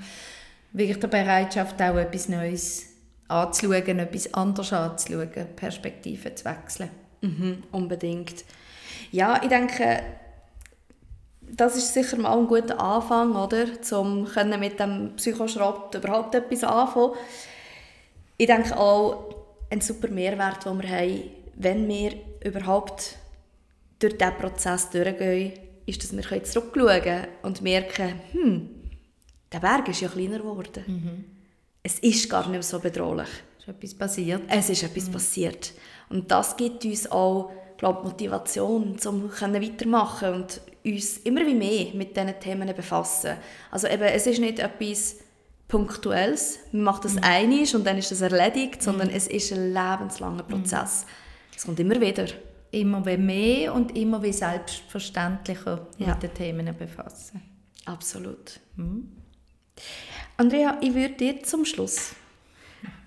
wirklich 0.73 0.99
der 0.99 1.09
Bereitschaft, 1.09 1.81
auch 1.83 1.97
etwas 1.97 2.29
Neues 2.29 2.87
anzuschauen, 3.29 3.99
etwas 3.99 4.33
anders 4.33 4.73
anzuschauen, 4.73 5.29
Perspektiven 5.57 6.37
zu 6.37 6.45
wechseln. 6.47 6.91
Mhm, 7.21 7.63
unbedingt. 7.73 8.45
Ja, 9.13 9.41
ich 9.43 9.49
denke, 9.49 10.03
das 11.43 11.77
ist 11.77 11.95
sicher 11.95 12.17
mal 12.17 12.37
ein 12.37 12.47
guter 12.47 12.81
Anfang, 12.81 13.37
oder? 13.37 13.67
Um 13.93 14.27
mit 14.59 14.81
dem 14.81 15.13
Psychoschrott 15.17 15.95
überhaupt 15.95 16.35
etwas 16.35 16.65
anfangen. 16.65 17.13
Ich 18.37 18.47
denke 18.47 18.77
auch, 18.77 19.35
ein 19.71 19.81
super 19.81 20.09
Mehrwert, 20.09 20.65
den 20.65 20.83
wir 20.83 20.89
haben, 20.89 21.23
wenn 21.55 21.89
wir 21.89 22.13
überhaupt 22.43 23.17
durch 24.05 24.19
diesen 24.19 24.37
Prozess 24.37 24.91
durchgehen, 24.91 25.53
ist, 25.87 26.03
dass 26.03 26.17
wir 26.17 26.45
zurückschauen 26.45 27.03
können 27.03 27.27
und 27.43 27.63
merken, 27.63 28.21
hm, 28.33 28.69
der 29.53 29.61
Berg 29.61 29.89
ist 29.89 30.01
ja 30.01 30.09
kleiner 30.09 30.39
geworden. 30.39 30.85
Mhm. 30.87 31.25
Es 31.83 31.99
ist 31.99 32.29
gar 32.29 32.43
nicht 32.43 32.53
mehr 32.53 32.63
so 32.63 32.79
bedrohlich. 32.79 33.29
Es 33.59 33.65
ist 33.65 33.69
etwas 33.69 33.95
passiert. 33.95 34.43
Es 34.49 34.71
ist 34.71 34.83
etwas 34.83 35.09
mhm. 35.09 35.13
passiert. 35.13 35.73
Und 36.09 36.31
das 36.31 36.57
gibt 36.57 36.85
uns 36.85 37.11
auch 37.11 37.51
glaub, 37.77 38.05
Motivation, 38.05 38.97
um 39.05 39.31
weitermachen 39.31 40.35
und 40.35 40.61
uns 40.85 41.19
immer 41.19 41.47
wie 41.47 41.55
mehr 41.55 41.95
mit 41.95 42.17
diesen 42.17 42.39
Themen 42.41 42.75
befassen. 42.75 43.37
Also 43.71 43.89
eben, 43.89 44.05
es 44.05 44.27
ist 44.27 44.41
nicht 44.41 44.59
etwas 44.59 45.17
Punktuelles, 45.69 46.59
man 46.73 46.83
macht 46.83 47.05
das 47.05 47.15
mhm. 47.15 47.25
einig 47.25 47.75
und 47.75 47.87
dann 47.87 47.99
ist 47.99 48.11
das 48.11 48.21
erledigt, 48.21 48.83
sondern 48.83 49.09
mhm. 49.09 49.15
es 49.15 49.27
ist 49.27 49.53
ein 49.53 49.73
lebenslanger 49.73 50.43
Prozess. 50.43 51.05
Mhm. 51.05 51.55
Es 51.57 51.65
kommt 51.65 51.81
immer 51.81 52.01
wieder 52.01 52.27
immer 52.75 53.05
mehr 53.17 53.73
und 53.75 53.97
immer 53.97 54.23
wie 54.23 54.33
selbstverständlicher 54.33 55.87
ja. 55.99 56.09
mit 56.09 56.23
den 56.23 56.35
Themen 56.35 56.77
befassen. 56.77 57.43
Absolut. 57.85 58.61
Mhm. 58.77 59.13
Andrea, 60.37 60.79
ich 60.81 60.95
würde 60.95 61.15
dir 61.15 61.43
zum 61.43 61.65
Schluss 61.65 62.13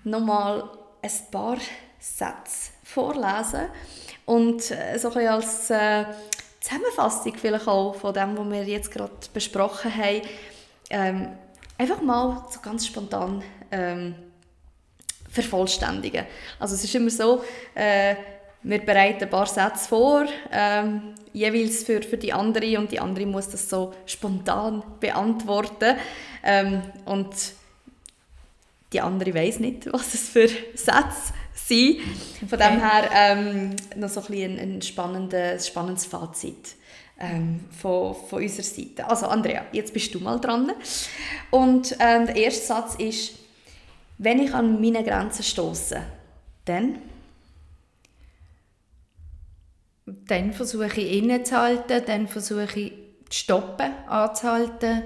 nochmal 0.04 0.64
ein 1.02 1.10
paar 1.30 1.58
Sätze 1.98 2.72
vorlesen 2.84 3.68
und 4.24 4.70
äh, 4.70 4.98
so 4.98 5.10
ein 5.12 5.26
als 5.26 5.70
äh, 5.70 6.04
Zusammenfassung 6.60 7.34
vielleicht 7.36 7.68
auch 7.68 7.94
von 7.94 8.14
dem, 8.14 8.36
was 8.36 8.50
wir 8.50 8.64
jetzt 8.64 8.90
gerade 8.90 9.12
besprochen 9.32 9.94
haben, 9.94 10.22
ähm, 10.90 11.28
einfach 11.76 12.00
mal 12.02 12.46
so 12.50 12.60
ganz 12.60 12.86
spontan 12.86 13.42
ähm, 13.70 14.14
vervollständigen. 15.30 16.26
Also 16.58 16.74
es 16.74 16.84
ist 16.84 16.94
immer 16.94 17.10
so, 17.10 17.44
äh, 17.74 18.16
wir 18.62 18.78
bereiten 18.80 19.24
ein 19.24 19.30
paar 19.30 19.46
Sätze 19.46 19.88
vor, 19.88 20.26
ähm, 20.52 21.14
jeweils 21.32 21.84
für, 21.84 22.02
für 22.02 22.18
die 22.18 22.32
andere 22.32 22.78
und 22.78 22.90
die 22.90 23.00
andere 23.00 23.26
muss 23.26 23.48
das 23.48 23.68
so 23.68 23.94
spontan 24.06 24.82
beantworten. 25.00 25.96
Ähm, 26.42 26.82
und 27.04 27.28
die 28.92 29.00
andere 29.00 29.34
weiß 29.34 29.60
nicht, 29.60 29.92
was 29.92 30.14
es 30.14 30.28
für 30.28 30.48
Sätze 30.74 31.32
sind. 31.54 32.00
Von 32.48 32.58
dem 32.58 32.80
her 32.80 33.10
ähm, 33.14 33.76
noch 33.96 34.08
so 34.08 34.20
ein, 34.20 34.26
bisschen 34.26 34.58
ein, 34.58 34.82
spannendes, 34.82 35.68
spannendes 35.68 36.06
Fazit 36.06 36.74
ähm, 37.20 37.64
von, 37.70 38.14
von 38.14 38.42
unserer 38.42 38.64
Seite. 38.64 39.08
Also 39.08 39.26
Andrea, 39.26 39.66
jetzt 39.72 39.92
bist 39.92 40.14
du 40.14 40.20
mal 40.20 40.40
dran. 40.40 40.72
Und 41.50 41.96
ähm, 42.00 42.26
der 42.26 42.36
erste 42.36 42.66
Satz 42.66 42.94
ist, 42.96 43.34
wenn 44.18 44.40
ich 44.40 44.52
an 44.52 44.80
meine 44.80 45.04
Grenzen 45.04 45.44
stoße, 45.44 46.00
dann 46.64 46.98
dann 50.26 50.52
versuche 50.52 51.00
ich 51.00 51.18
innezuhalten, 51.18 52.02
dann 52.06 52.28
versuche 52.28 52.80
ich 52.80 52.92
zu 53.28 53.38
stoppen, 53.38 53.92
anzuhalten 54.06 55.02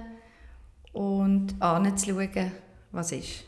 und 0.93 1.61
anzuschauen, 1.61 2.53
was 2.93 3.13
ist. 3.13 3.45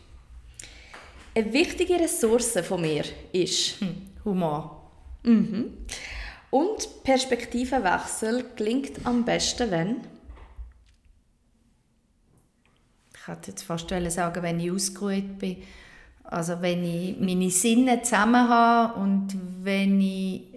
Eine 1.35 1.53
wichtige 1.53 1.95
Ressource 1.95 2.59
von 2.63 2.81
mir 2.81 3.05
ist 3.33 3.81
hm, 3.81 3.97
Humor. 4.25 4.91
Mhm. 5.25 5.79
Und 6.51 7.03
Perspektivenwechsel 7.03 8.45
gelingt 8.55 9.05
am 9.05 9.25
besten, 9.25 9.71
wenn? 9.71 9.97
Ich 13.13 13.27
hätte 13.27 13.51
jetzt 13.51 13.65
fast 13.65 13.89
sagen, 13.89 14.43
wenn 14.43 14.61
ich 14.61 14.71
ausgeruht 14.71 15.39
bin. 15.39 15.57
Also 16.23 16.61
wenn 16.61 16.85
ich 16.85 17.19
meine 17.19 17.51
Sinne 17.51 18.03
zusammen 18.03 18.49
habe 18.49 19.01
und 19.01 19.37
wenn 19.63 20.01
ich 20.01 20.54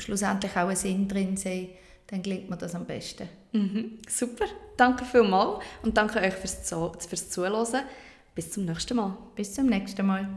schlussendlich 0.00 0.52
auch 0.52 0.68
einen 0.68 0.76
Sinn 0.76 1.08
drin 1.08 1.36
sehe, 1.36 1.70
dann 2.06 2.22
gelingt 2.22 2.50
mir 2.50 2.56
das 2.56 2.74
am 2.74 2.84
besten. 2.84 3.28
Mhm. 3.52 3.98
Super, 4.08 4.46
danke 4.76 5.04
vielmals 5.04 5.64
und 5.82 5.96
danke 5.96 6.20
euch 6.20 6.34
fürs, 6.34 6.64
Zuhören. 6.64 7.84
Bis 8.34 8.50
zum 8.50 8.64
nächsten 8.64 8.96
Mal. 8.96 9.16
Bis 9.34 9.54
zum 9.54 9.66
nächsten 9.66 10.06
Mal. 10.06 10.28